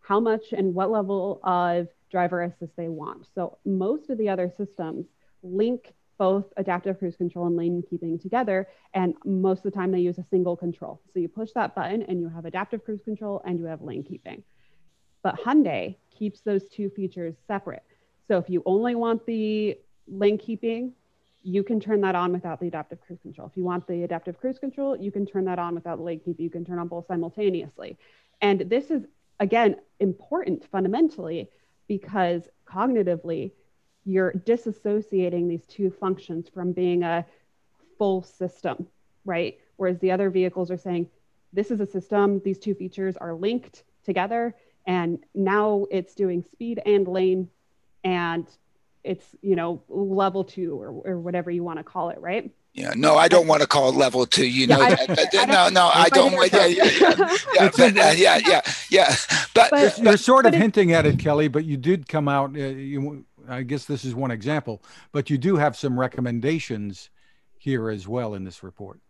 [0.00, 3.26] how much and what level of driver assist they want.
[3.34, 5.04] So most of the other systems
[5.42, 8.66] link both adaptive cruise control and lane keeping together.
[8.94, 11.02] And most of the time they use a single control.
[11.12, 14.04] So you push that button and you have adaptive cruise control and you have lane
[14.04, 14.42] keeping.
[15.22, 17.84] But Hyundai keeps those two features separate.
[18.28, 19.76] So if you only want the
[20.08, 20.94] lane keeping
[21.42, 23.48] you can turn that on without the adaptive cruise control.
[23.48, 26.20] If you want the adaptive cruise control, you can turn that on without the lane
[26.24, 26.38] keep.
[26.38, 27.98] You can turn on both simultaneously.
[28.40, 29.04] And this is,
[29.40, 31.50] again, important fundamentally
[31.88, 33.52] because cognitively,
[34.04, 37.24] you're disassociating these two functions from being a
[37.98, 38.86] full system,
[39.24, 39.58] right?
[39.76, 41.08] Whereas the other vehicles are saying,
[41.52, 46.80] this is a system, these two features are linked together, and now it's doing speed
[46.86, 47.48] and lane
[48.04, 48.46] and
[49.04, 52.94] it's you know level two or, or whatever you want to call it right yeah,
[52.96, 54.46] no, I don't want to call it level two.
[54.46, 55.08] You know yeah, that.
[55.08, 56.32] But, I no, no, I don't.
[56.32, 59.14] Yeah, yeah, yeah, yeah, but, uh, yeah, yeah, yeah.
[59.54, 61.48] But, but you're sort of hinting at it, Kelly.
[61.48, 62.56] But you did come out.
[62.56, 64.82] Uh, you, I guess this is one example.
[65.12, 67.10] But you do have some recommendations
[67.58, 69.00] here as well in this report.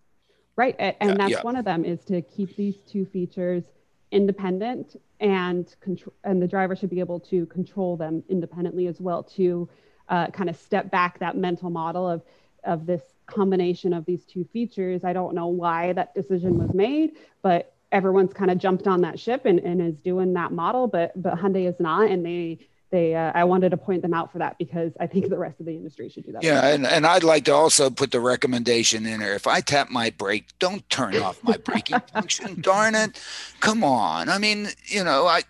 [0.57, 3.65] Right, and, and that's one of them is to keep these two features
[4.13, 9.23] independent and control, and the driver should be able to control them independently as well
[9.25, 9.69] to
[10.09, 12.23] uh, kind of step back that mental model of
[12.65, 15.03] of this combination of these two features.
[15.03, 19.19] I don't know why that decision was made, but everyone's kind of jumped on that
[19.19, 22.59] ship and, and is doing that model, but but Hyundai is not, and they
[22.93, 25.59] they uh, I wanted to point them out for that because I think the rest
[25.59, 26.45] of the industry should do that.
[26.45, 29.35] Yeah, and, and I'd like to also put the recommendation in there.
[29.35, 32.61] If I tap my brake, don't turn off my braking function.
[32.61, 33.21] Darn it!
[33.61, 34.29] Come on.
[34.29, 35.43] I mean, you know, I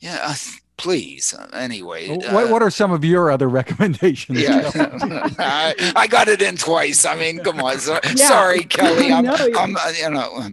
[0.00, 0.34] yeah.
[0.76, 2.08] Please, anyway.
[2.08, 4.40] What, uh, what are some of your other recommendations?
[4.40, 7.04] Yeah, I, I, got it in twice.
[7.04, 7.78] I mean, come on.
[7.78, 8.26] So, yeah.
[8.26, 9.12] Sorry, Kelly.
[9.12, 10.50] I'm, no, I'm, uh, you know.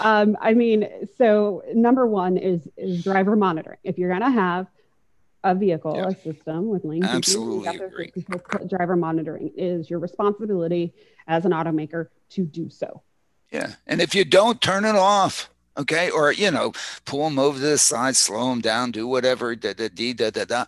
[0.00, 3.78] Um, I mean, so number one is is driver monitoring.
[3.84, 4.66] If you're gonna have
[5.44, 6.08] a vehicle, yeah.
[6.08, 8.12] a system with lane Absolutely agree.
[8.66, 10.94] driver monitoring is your responsibility
[11.28, 13.02] as an automaker to do so.
[13.52, 15.50] Yeah, and if you don't, turn it off.
[15.76, 16.72] Okay, or you know,
[17.04, 20.44] pull them over to the side, slow them down, do whatever, da da da da
[20.44, 20.64] da,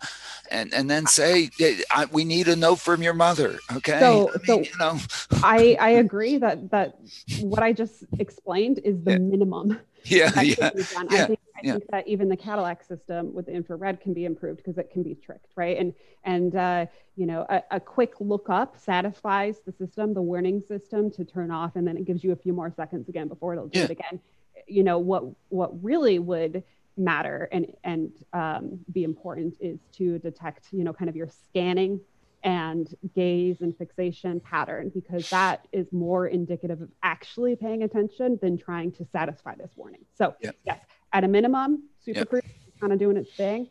[0.51, 1.49] and and then say,
[1.91, 4.99] I, "We need a note from your mother." Okay, so, I mean, so you know,
[5.43, 6.97] I I agree that that
[7.39, 9.17] what I just explained is the yeah.
[9.19, 9.79] minimum.
[10.17, 10.73] Yeah, yeah, yeah.
[10.97, 11.71] I think I yeah.
[11.73, 15.03] think that even the Cadillac system with the infrared can be improved because it can
[15.03, 15.77] be tricked, right?
[15.77, 15.93] And
[16.23, 16.85] and uh,
[17.15, 21.51] you know, a, a, quick look up satisfies the system, the warning system to turn
[21.51, 23.85] off, and then it gives you a few more seconds again before it'll do yeah.
[23.85, 24.19] it again.
[24.67, 26.63] You know what what really would
[26.95, 31.99] matter and and um, be important is to detect you know kind of your scanning
[32.47, 38.57] and gaze and fixation pattern because that is more indicative of actually paying attention than
[38.57, 40.05] trying to satisfy this warning.
[40.17, 40.55] So yep.
[40.65, 40.79] yes,
[41.11, 42.45] at a minimum, Super yep.
[42.79, 43.67] Kind of doing its thing.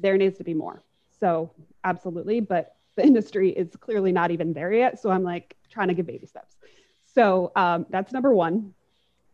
[0.00, 0.82] There needs to be more.
[1.20, 1.50] So
[1.84, 4.98] absolutely, but the industry is clearly not even there yet.
[5.00, 6.56] So I'm like trying to give baby steps.
[7.14, 8.72] So um, that's number one.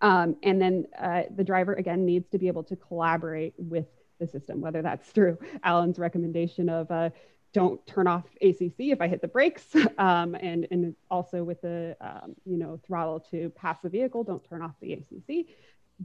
[0.00, 3.86] Um, and then uh, the driver again needs to be able to collaborate with
[4.18, 7.10] the system, whether that's through Alan's recommendation of uh,
[7.54, 9.64] don't turn off ACC if I hit the brakes,
[9.98, 14.46] um, and and also with the um, you know throttle to pass the vehicle, don't
[14.46, 15.46] turn off the ACC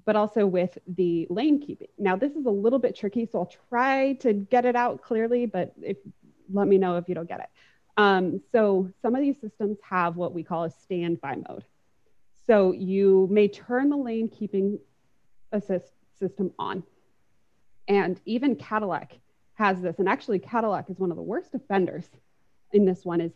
[0.06, 1.88] but also with the lane keeping.
[1.97, 5.47] Now, this is a little bit tricky, so I'll try to get it out clearly,
[5.47, 5.97] but if
[6.52, 7.50] let me know if you don't get it.
[7.97, 11.66] Um, so some of these systems have what we call a standby mode.
[12.47, 14.80] So you may turn the lane keeping
[15.52, 16.84] assist system on.
[17.88, 19.20] And even Cadillac
[19.60, 19.99] has this.
[19.99, 22.10] And actually, Cadillac is one of the worst offenders
[22.72, 23.32] in this one is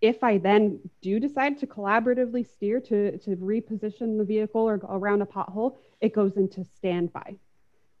[0.00, 5.22] if I then do decide to collaboratively steer to, to reposition the vehicle or around
[5.22, 7.36] a pothole, it goes into standby.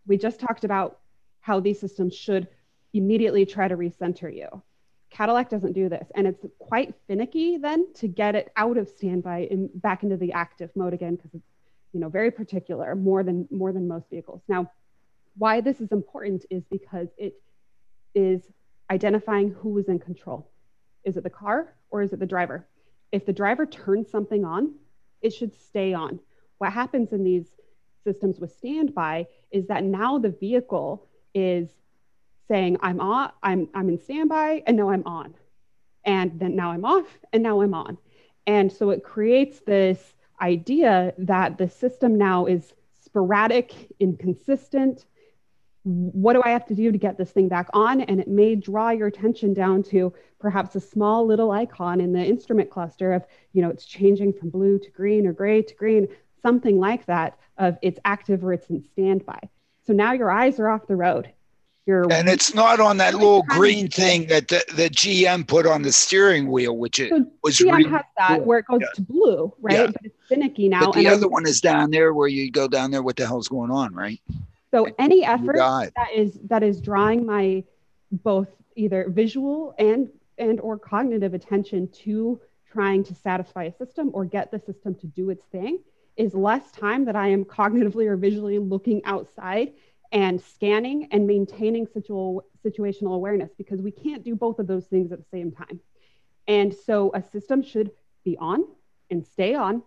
[0.06, 1.00] We just talked about
[1.40, 2.48] how these systems should
[2.92, 4.62] immediately try to recenter you.
[5.10, 9.48] Cadillac doesn't do this, and it's quite finicky then to get it out of standby
[9.50, 11.46] and back into the active mode again because it's
[11.92, 14.42] you know very particular, more than more than most vehicles.
[14.48, 14.70] Now,
[15.38, 17.34] why this is important is because it
[18.16, 18.50] is
[18.90, 20.50] identifying who is in control.
[21.04, 22.66] Is it the car or is it the driver?
[23.12, 24.74] If the driver turns something on,
[25.22, 26.18] it should stay on.
[26.58, 27.46] What happens in these
[28.02, 31.68] systems with standby is that now the vehicle is
[32.48, 35.34] saying I'm on, I'm I'm in standby, and now I'm on,
[36.04, 37.98] and then now I'm off, and now I'm on,
[38.46, 42.72] and so it creates this idea that the system now is
[43.04, 45.06] sporadic, inconsistent.
[45.86, 48.00] What do I have to do to get this thing back on?
[48.00, 52.24] And it may draw your attention down to perhaps a small little icon in the
[52.24, 56.08] instrument cluster of, you know, it's changing from blue to green or gray to green,
[56.42, 59.38] something like that of it's active or it's in standby.
[59.86, 61.32] So now your eyes are off the road
[61.86, 65.82] your and it's not on that little green thing that the, the GM put on
[65.82, 68.44] the steering wheel, which it so was GM really has that cool.
[68.44, 68.88] where it goes yeah.
[68.94, 69.74] to blue, right?
[69.74, 69.86] Yeah.
[69.86, 70.86] But it's finicky now.
[70.86, 73.02] But the other I'm, one is down there where you go down there.
[73.02, 74.20] What the hell's going on, right?
[74.76, 77.64] So any effort that is that is drawing my
[78.12, 82.38] both either visual and and or cognitive attention to
[82.70, 85.78] trying to satisfy a system or get the system to do its thing
[86.16, 89.72] is less time that I am cognitively or visually looking outside
[90.12, 95.10] and scanning and maintaining situ- situational awareness because we can't do both of those things
[95.10, 95.80] at the same time.
[96.48, 97.92] And so a system should
[98.24, 98.64] be on
[99.10, 99.82] and stay on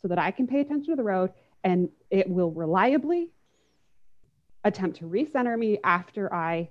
[0.00, 1.30] so that I can pay attention to the road
[1.62, 3.30] and it will reliably
[4.64, 6.68] attempt to recenter me after I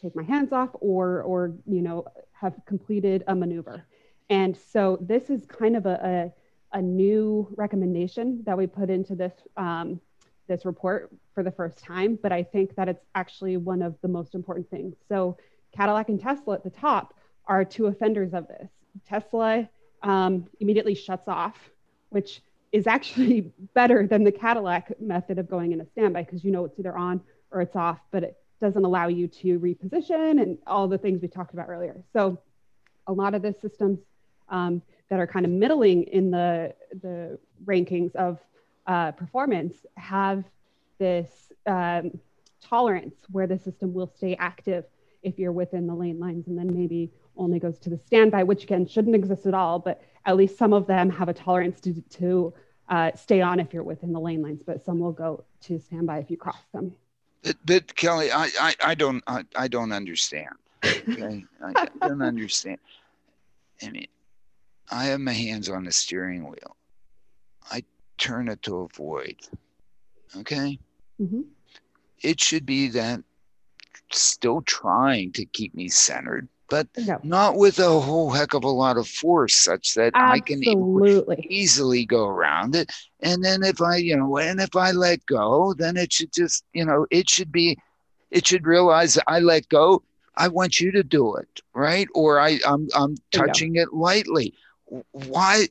[0.00, 3.86] take my hands off or or you know have completed a maneuver.
[4.28, 6.32] And so this is kind of a,
[6.72, 10.00] a, a new recommendation that we put into this um,
[10.48, 14.08] this report for the first time, but I think that it's actually one of the
[14.08, 14.96] most important things.
[15.08, 15.36] So
[15.72, 17.14] Cadillac and Tesla at the top
[17.46, 18.68] are two offenders of this.
[19.06, 19.68] Tesla
[20.02, 21.70] um, immediately shuts off,
[22.10, 22.42] which
[22.72, 26.64] is actually better than the Cadillac method of going in a standby because you know
[26.64, 30.88] it's either on or it's off, but it doesn't allow you to reposition and all
[30.88, 31.96] the things we talked about earlier.
[32.12, 32.38] So
[33.06, 33.98] a lot of the systems
[34.48, 38.38] um, that are kind of middling in the, the rankings of
[38.86, 40.44] uh, performance have
[40.98, 42.18] this um,
[42.62, 44.84] tolerance where the system will stay active
[45.22, 48.64] if you're within the lane lines and then maybe only goes to the standby, which
[48.64, 52.00] again shouldn't exist at all, but at least some of them have a tolerance to,
[52.10, 52.54] to
[52.88, 56.18] uh, stay on if you're within the lane lines, but some will go to standby
[56.18, 56.94] if you cross them.
[57.42, 60.54] But, but Kelly, I, I, I don't I, I don't understand.
[60.84, 61.44] Okay?
[61.62, 62.78] I don't understand.
[63.82, 64.08] I mean,
[64.90, 66.76] I have my hands on the steering wheel.
[67.70, 67.82] I
[68.18, 69.36] turn it to avoid.
[70.36, 70.78] Okay.
[71.20, 71.42] Mm-hmm.
[72.22, 73.22] It should be that
[74.12, 77.18] still trying to keep me centered, but no.
[77.22, 81.36] not with a whole heck of a lot of force, such that Absolutely.
[81.36, 82.90] I can easily go around it.
[83.20, 86.64] And then if I, you know, and if I let go, then it should just,
[86.72, 87.78] you know, it should be,
[88.30, 90.02] it should realize that I let go.
[90.36, 92.08] I want you to do it, right?
[92.14, 94.52] Or I, I'm, I'm touching it lightly.
[95.12, 95.68] Why?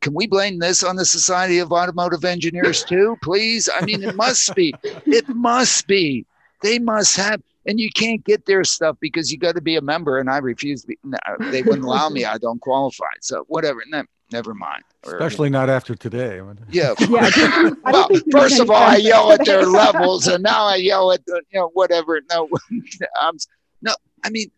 [0.00, 3.68] can we blame this on the Society of Automotive Engineers too, please?
[3.74, 4.74] I mean, it must be.
[4.82, 6.26] It must be.
[6.62, 9.80] They must have, and you can't get their stuff because you got to be a
[9.80, 10.82] member, and I refuse.
[10.82, 12.24] To be, no, uh, they wouldn't allow me.
[12.24, 13.04] I don't qualify.
[13.20, 13.80] So whatever.
[13.86, 14.02] No,
[14.32, 14.82] never mind.
[15.04, 16.40] Especially or, not after today.
[16.70, 16.94] Yeah.
[16.98, 21.24] yeah well, first of all, I yell at their levels, and now I yell at
[21.26, 22.20] the, you know, whatever.
[22.28, 22.48] No,
[23.20, 23.36] I'm,
[23.82, 23.94] no.
[24.24, 24.50] I mean,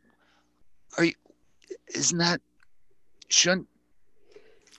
[0.96, 1.14] are you?
[1.94, 2.40] Isn't that?
[3.28, 3.68] Shouldn't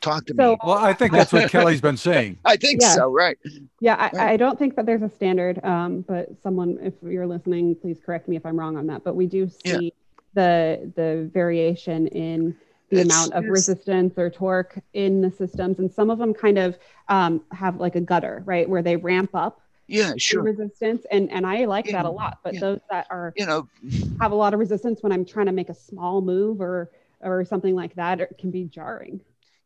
[0.04, 0.58] talk to so, me.
[0.64, 2.38] Well, I think that's what Kelly's been saying.
[2.46, 2.96] I think yeah.
[2.96, 3.38] so, right?
[3.80, 4.30] Yeah, I, right.
[4.34, 8.28] I, don't think that there's a standard, um, but someone, if you're listening, please correct
[8.28, 9.04] me if I'm wrong on that.
[9.04, 9.90] But we do see yeah.
[10.34, 12.56] the the variation in
[12.90, 16.58] the it's, amount of resistance or torque in the systems, and some of them kind
[16.58, 16.78] of
[17.10, 21.46] um, have like a gutter, right, where they ramp up yeah sure resistance and and
[21.46, 22.60] i like yeah, that a lot but yeah.
[22.62, 23.68] those that are you know
[24.22, 26.90] have a lot of resistance when i'm trying to make a small move or
[27.20, 29.20] or something like that it can be jarring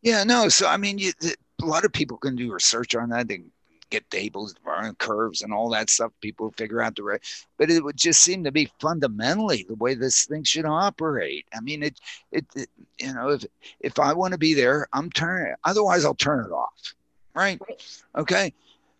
[0.08, 0.48] yeah, no.
[0.48, 3.28] So I mean, you, a lot of people can do research on that.
[3.28, 3.42] They
[3.90, 6.14] get tables, burn curves, and all that stuff.
[6.22, 7.22] People figure out the right,
[7.58, 11.46] but it would just seem to be fundamentally the way this thing should operate.
[11.54, 12.00] I mean, it,
[12.32, 13.46] it, it you know, if
[13.82, 15.54] if I want to be there, I'm turning.
[15.66, 16.94] Otherwise, I'll turn it off.
[17.34, 17.60] Right?
[17.68, 18.00] right.
[18.18, 18.54] Okay.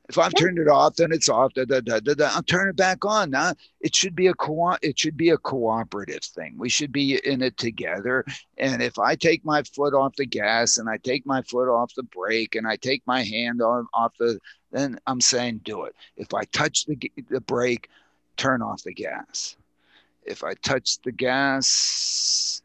[0.10, 1.54] If I've turned it off, then it's off.
[1.54, 2.32] Da, da, da, da, da.
[2.34, 3.30] I'll turn it back on.
[3.30, 6.56] Now it should be a co it should be a cooperative thing.
[6.58, 8.24] We should be in it together.
[8.58, 11.94] And if I take my foot off the gas and I take my foot off
[11.94, 14.40] the brake and I take my hand on, off the,
[14.72, 15.96] then I'm saying do it.
[16.16, 16.98] If I touch the
[17.30, 17.90] the brake,
[18.38, 19.58] turn off the gas.
[20.24, 22.62] If I touch the gas,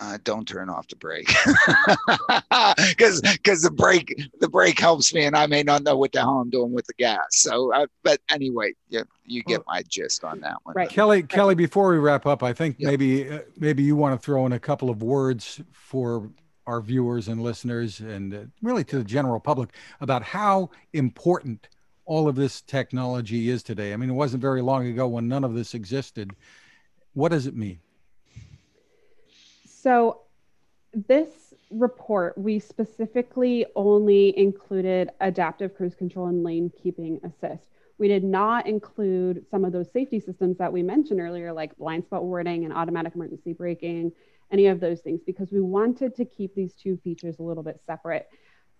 [0.00, 1.26] uh, don't turn off the brake
[2.88, 6.20] because because the brake the brake helps me and I may not know what the
[6.20, 7.20] hell I'm doing with the gas.
[7.30, 10.74] So, uh, but anyway, yeah, you get my gist on that one.
[10.74, 11.18] Right, Kelly.
[11.18, 11.28] Right.
[11.28, 12.90] Kelly, before we wrap up, I think yep.
[12.90, 16.30] maybe uh, maybe you want to throw in a couple of words for
[16.66, 19.70] our viewers and listeners, and uh, really to the general public
[20.00, 21.68] about how important
[22.04, 23.92] all of this technology is today.
[23.92, 26.32] I mean, it wasn't very long ago when none of this existed.
[27.14, 27.80] What does it mean?
[29.86, 30.22] So,
[30.92, 37.68] this report, we specifically only included adaptive cruise control and lane keeping assist.
[37.96, 42.04] We did not include some of those safety systems that we mentioned earlier, like blind
[42.04, 44.10] spot warning and automatic emergency braking,
[44.50, 47.80] any of those things, because we wanted to keep these two features a little bit
[47.86, 48.28] separate.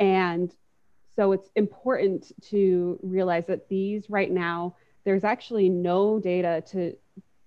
[0.00, 0.52] And
[1.14, 6.96] so it's important to realize that these right now, there's actually no data to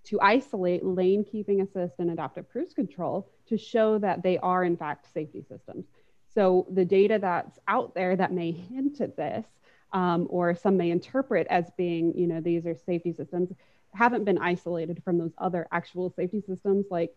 [0.05, 4.77] to isolate lane keeping assist and adaptive cruise control to show that they are in
[4.77, 5.85] fact safety systems.
[6.33, 9.45] So the data that's out there that may hint at this,
[9.91, 13.51] um, or some may interpret as being, you know, these are safety systems,
[13.93, 17.15] haven't been isolated from those other actual safety systems like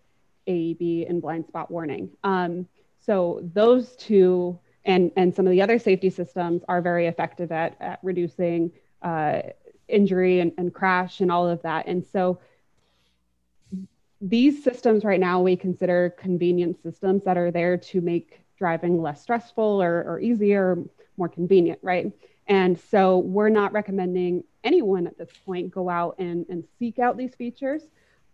[0.48, 2.10] AEB and blind spot warning.
[2.24, 2.66] Um,
[2.98, 7.76] so those two and, and some of the other safety systems are very effective at,
[7.80, 8.72] at reducing
[9.02, 9.42] uh,
[9.88, 11.86] injury and, and crash and all of that.
[11.86, 12.40] And so
[14.22, 19.20] these systems right now we consider convenient systems that are there to make driving less
[19.20, 20.78] stressful or, or easier,
[21.16, 22.12] more convenient, right?
[22.46, 27.16] And so we're not recommending anyone at this point go out and, and seek out
[27.16, 27.82] these features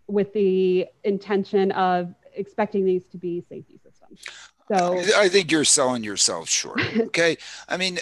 [0.07, 4.21] with the intention of expecting these to be safety systems.
[4.69, 6.81] So I think you're selling yourself short.
[7.09, 7.37] Okay.
[7.69, 7.97] I mean,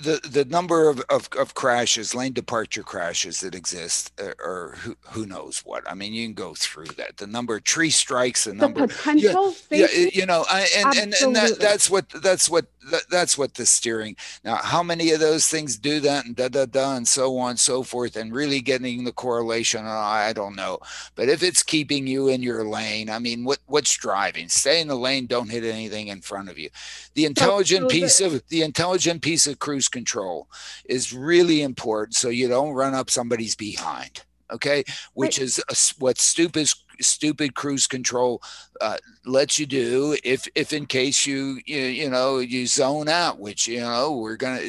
[0.00, 4.96] the, the number of, of, of, crashes, lane departure crashes that exist, uh, or who,
[5.10, 5.88] who knows what.
[5.90, 7.16] I mean, you can go through that.
[7.16, 10.96] The number of tree strikes, the number, the potential, yeah, yeah, you know, I, and,
[10.96, 12.66] and, and that, that's what, that's what,
[13.10, 14.16] that's what the steering.
[14.44, 17.50] Now, how many of those things do that and da, da, da, and so on
[17.50, 20.78] and so forth, and really getting the correlation, uh, I don't know.
[21.14, 24.48] But if it's keeping you in your lane, I mean, what, what's driving?
[24.48, 26.70] Stay in the lane, don't hit anything in front of you.
[27.14, 30.48] The intelligent piece of the intelligent piece of cruise control
[30.84, 34.22] is really important so you don't run up somebody's behind.
[34.48, 34.84] Okay,
[35.14, 36.68] which is a, what stupid
[37.00, 38.42] stupid cruise control
[38.80, 43.38] uh, lets you do if if in case you, you you know you zone out
[43.38, 44.60] which you know we're gonna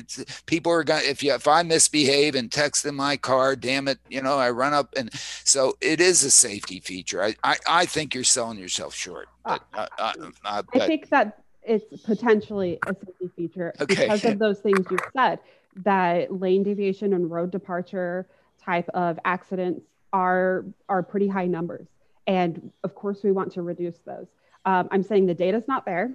[0.46, 4.00] people are gonna if you if i misbehave and text in my car damn it
[4.10, 5.14] you know i run up and
[5.44, 7.24] so it is a safety feature.
[7.24, 10.14] I i, I think you're selling yourself short but, uh, uh,
[10.46, 13.96] uh i think that it's potentially a safety feature okay.
[14.08, 15.40] because of those things you've said
[15.84, 18.26] that lane deviation and road departure
[18.64, 19.82] type of accidents
[20.14, 21.88] are are pretty high numbers
[22.28, 24.28] and of course we want to reduce those
[24.66, 26.12] um, i'm saying the data is not there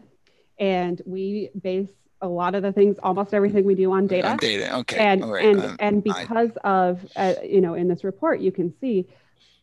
[0.58, 1.90] and we base
[2.20, 5.28] a lot of the things almost everything we do on data on data okay and
[5.28, 5.44] right.
[5.44, 6.68] and um, and because I...
[6.68, 9.08] of uh, you know in this report you can see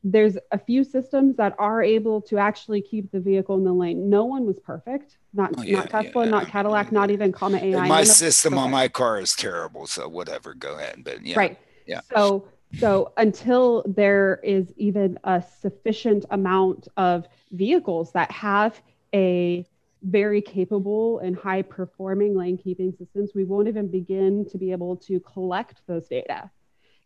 [0.03, 4.09] there's a few systems that are able to actually keep the vehicle in the lane.
[4.09, 5.17] No one was perfect.
[5.33, 6.99] Not oh, yeah, not Tesla, yeah, not Cadillac, yeah.
[6.99, 7.87] not even Comma AI.
[7.87, 10.53] my system on my car is terrible, so whatever.
[10.53, 11.59] Go ahead, but yeah, right.
[11.85, 12.01] Yeah.
[12.13, 12.47] So
[12.77, 18.79] so until there is even a sufficient amount of vehicles that have
[19.13, 19.65] a
[20.03, 24.95] very capable and high performing lane keeping systems, we won't even begin to be able
[24.95, 26.49] to collect those data.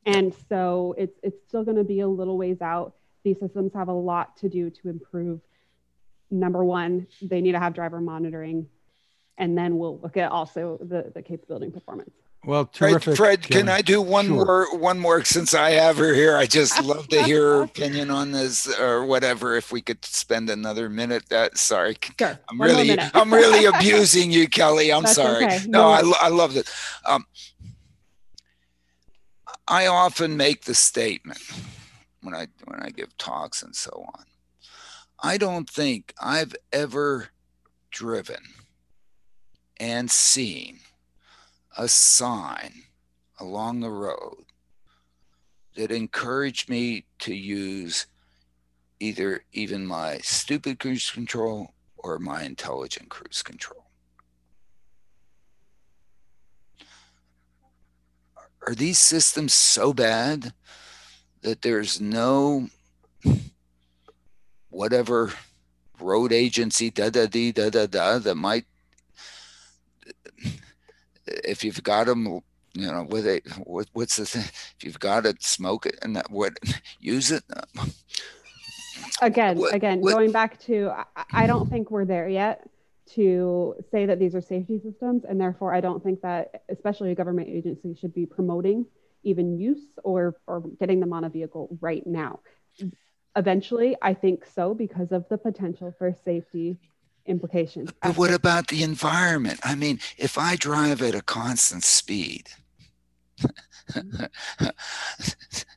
[0.05, 2.95] And so it's it's still going to be a little ways out.
[3.23, 5.39] These systems have a lot to do to improve.
[6.29, 8.67] Number one, they need to have driver monitoring,
[9.37, 12.22] and then we'll look at also the the capability and performance.
[12.45, 13.15] Well, terrific.
[13.15, 14.45] Fred, Fred can I do one sure.
[14.45, 16.35] more one more since I have her here?
[16.35, 19.55] I just love to hear her opinion on this or whatever.
[19.55, 22.39] If we could spend another minute, that sorry, sure.
[22.49, 24.91] I'm one really I'm really abusing you, Kelly.
[24.91, 25.45] I'm That's sorry.
[25.45, 25.59] Okay.
[25.67, 26.69] No, no I I love it.
[27.05, 27.25] Um,
[29.67, 31.41] I often make the statement
[32.21, 34.25] when I when I give talks and so on.
[35.21, 37.29] I don't think I've ever
[37.89, 38.43] driven
[39.79, 40.79] and seen
[41.77, 42.83] a sign
[43.39, 44.45] along the road
[45.75, 48.05] that encouraged me to use
[48.99, 53.85] either even my stupid cruise control or my intelligent cruise control.
[58.65, 60.53] Are these systems so bad
[61.41, 62.69] that there's no
[64.69, 65.33] whatever
[65.99, 68.65] road agency da da da da da that might
[71.27, 72.41] if you've got them
[72.73, 74.43] you know with it what, what's the thing?
[74.77, 76.57] If you've got it smoke it and that what
[76.99, 77.43] use it?
[79.21, 82.67] Again what, again what, going back to I, I don't think we're there yet
[83.15, 87.15] to say that these are safety systems and therefore i don't think that especially a
[87.15, 88.85] government agency should be promoting
[89.23, 92.39] even use or or getting them on a vehicle right now.
[93.35, 96.77] Eventually i think so because of the potential for safety
[97.25, 102.49] implications but what about the environment i mean if i drive at a constant speed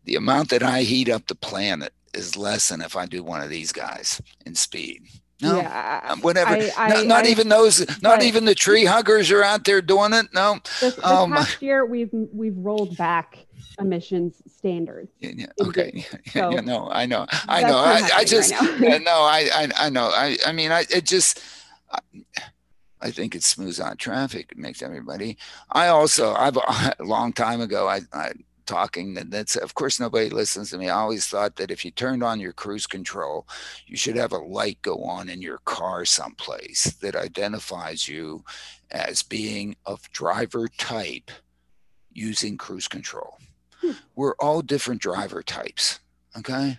[0.05, 3.41] the amount that i heat up the planet is less than if i do one
[3.41, 5.03] of these guys in speed
[5.43, 6.53] no, yeah, um, whatever.
[6.55, 7.85] I, I, no, not even those.
[8.01, 10.29] Not even the tree huggers are out there doing it.
[10.33, 10.61] No.
[10.81, 13.46] This, this um, past year, we've we've rolled back
[13.79, 15.13] emissions standards.
[15.19, 15.93] Yeah, yeah okay.
[16.27, 17.27] Yeah, so yeah, no, I know.
[17.49, 17.79] I know.
[17.79, 19.13] I, I just right yeah, no.
[19.13, 20.07] I, I I know.
[20.07, 21.41] I I mean, I it just.
[21.91, 21.99] I,
[22.99, 24.53] I think it smooths out traffic.
[24.53, 25.37] It makes everybody.
[25.71, 28.33] I also, I've a long time ago, I, I
[28.67, 30.89] talking that that's of course nobody listens to me.
[30.89, 33.47] I always thought that if you turned on your cruise control,
[33.87, 38.45] you should have a light go on in your car someplace that identifies you
[38.91, 41.31] as being of driver type
[42.13, 43.39] using cruise control.
[44.15, 46.01] We're all different driver types.
[46.37, 46.79] Okay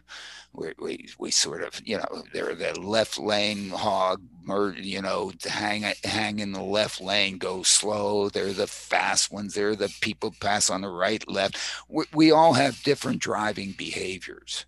[0.58, 4.22] we, we, we sort of, you know, they're the left lane hog,
[4.76, 8.30] you know, hang, hang in the left lane, go slow.
[8.30, 9.54] They're the fast ones.
[9.54, 11.58] They're the people pass on the right, left.
[11.88, 14.66] We, we all have different driving behaviors.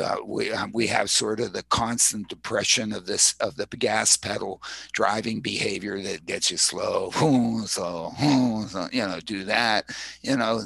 [0.00, 4.14] Uh, we uh, we have sort of the constant depression of this of the gas
[4.14, 4.62] pedal
[4.92, 7.10] driving behavior that gets you slow,
[7.66, 8.12] so,
[8.68, 9.86] so you know, do that.
[10.20, 10.60] You know,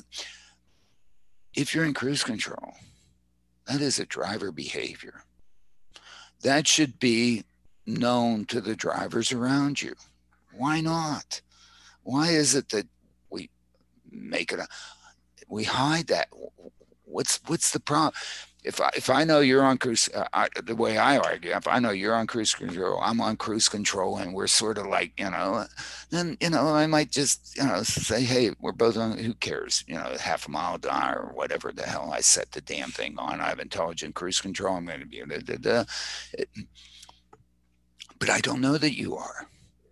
[1.54, 2.74] if you're in cruise control,
[3.66, 5.22] that is a driver behavior.
[6.42, 7.44] That should be
[7.86, 9.94] known to the drivers around you.
[10.52, 11.40] Why not?
[12.02, 12.88] Why is it that
[13.30, 13.50] we
[14.10, 14.66] make it a,
[15.48, 16.28] we hide that?
[17.04, 18.14] What's what's the problem?
[18.62, 21.66] If I, if I know you're on cruise, uh, I, the way I argue, if
[21.66, 25.12] I know you're on cruise control, I'm on cruise control, and we're sort of like,
[25.18, 25.64] you know,
[26.10, 29.18] then you know, I might just, you know, say, hey, we're both on.
[29.18, 29.84] Who cares?
[29.86, 32.90] You know, half a mile to hour or whatever the hell I set the damn
[32.90, 33.40] thing on.
[33.40, 34.76] I have intelligent cruise control.
[34.76, 35.84] I'm going to be, da, da, da.
[36.34, 36.48] It,
[38.18, 39.48] but I don't know that you are.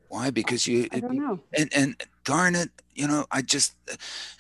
[0.09, 0.31] Why?
[0.31, 0.89] Because you.
[0.93, 1.41] I don't know.
[1.57, 3.77] And and darn it, you know, I just,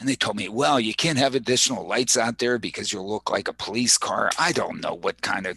[0.00, 3.30] and they told me, well, you can't have additional lights out there because you'll look
[3.30, 4.30] like a police car.
[4.38, 5.56] I don't know what kind of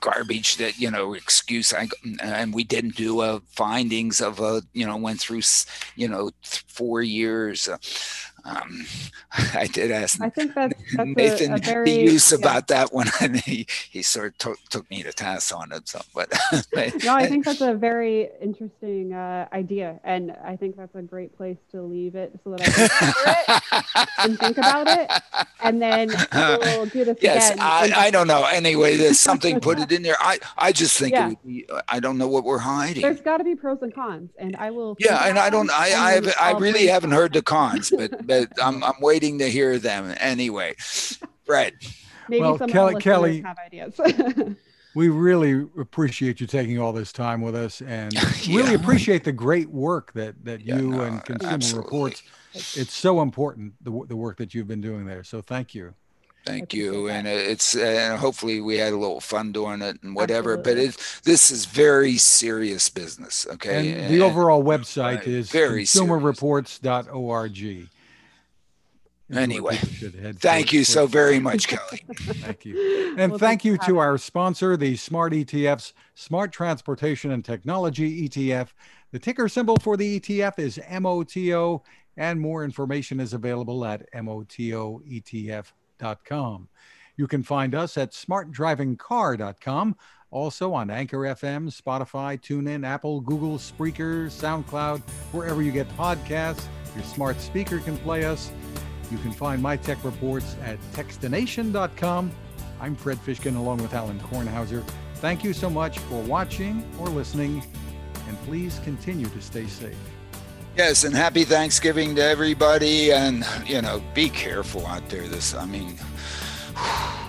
[0.00, 1.88] garbage that you know excuse I
[2.22, 5.40] and we didn't do a findings of a you know went through
[5.96, 7.78] you know four years uh,
[8.46, 8.86] um,
[9.54, 12.38] I did ask I think that's, that's Nathan a, a very, use yeah.
[12.38, 15.88] about that one, and he, he sort of took, took me to task on it.
[15.88, 16.30] So, but
[17.04, 21.36] no, I think that's a very interesting uh, idea, and I think that's a great
[21.36, 25.10] place to leave it so that I can it and think about it,
[25.60, 27.62] and then we'll do this yes, again.
[27.62, 28.44] I, I don't know.
[28.44, 30.16] Anyway, there's something put it in there.
[30.20, 31.32] I I just think yeah.
[31.44, 33.02] be, I don't know what we're hiding.
[33.02, 34.96] There's got to be pros and cons, and I will.
[34.98, 35.70] Yeah, and I don't.
[35.70, 39.78] I I, I really haven't heard the cons, but but I'm I'm waiting to hear
[39.78, 40.74] them anyway.
[41.44, 41.74] Fred.
[42.28, 44.00] Maybe well, some Kelly, Kelly have ideas.
[44.94, 48.56] we really appreciate you taking all this time with us, and yeah.
[48.56, 51.84] really appreciate the great work that that yeah, you no, and Consumer absolutely.
[51.84, 52.22] Reports.
[52.54, 55.22] It's so important the the work that you've been doing there.
[55.22, 55.94] So thank you.
[56.46, 60.56] Thank you, and it's and hopefully we had a little fun doing it and whatever.
[60.56, 60.86] Absolutely.
[60.86, 63.48] But it this is very serious business.
[63.50, 67.88] Okay, and, and the overall website right, is very consumerreports.org.
[69.32, 72.04] Anyway, thank you so very much, Kelly.
[72.14, 73.04] thank you.
[73.18, 78.68] And well, thank you to our sponsor, the Smart ETF's Smart Transportation and Technology ETF.
[79.10, 81.82] The ticker symbol for the ETF is MOTO,
[82.18, 86.68] and more information is available at MOTOETF.com.
[87.16, 89.96] You can find us at smartdrivingcar.com,
[90.30, 95.00] also on Anchor FM, Spotify, TuneIn, Apple, Google, Spreaker, SoundCloud,
[95.32, 96.66] wherever you get podcasts.
[96.94, 98.50] Your smart speaker can play us.
[99.10, 102.30] You can find my tech reports at techstination.com.
[102.80, 104.84] I'm Fred Fishkin along with Alan Kornhauser.
[105.16, 107.64] Thank you so much for watching or listening,
[108.28, 109.96] and please continue to stay safe.
[110.76, 113.10] Yes, and happy Thanksgiving to everybody.
[113.10, 115.26] And, you know, be careful out there.
[115.26, 115.98] This, I mean,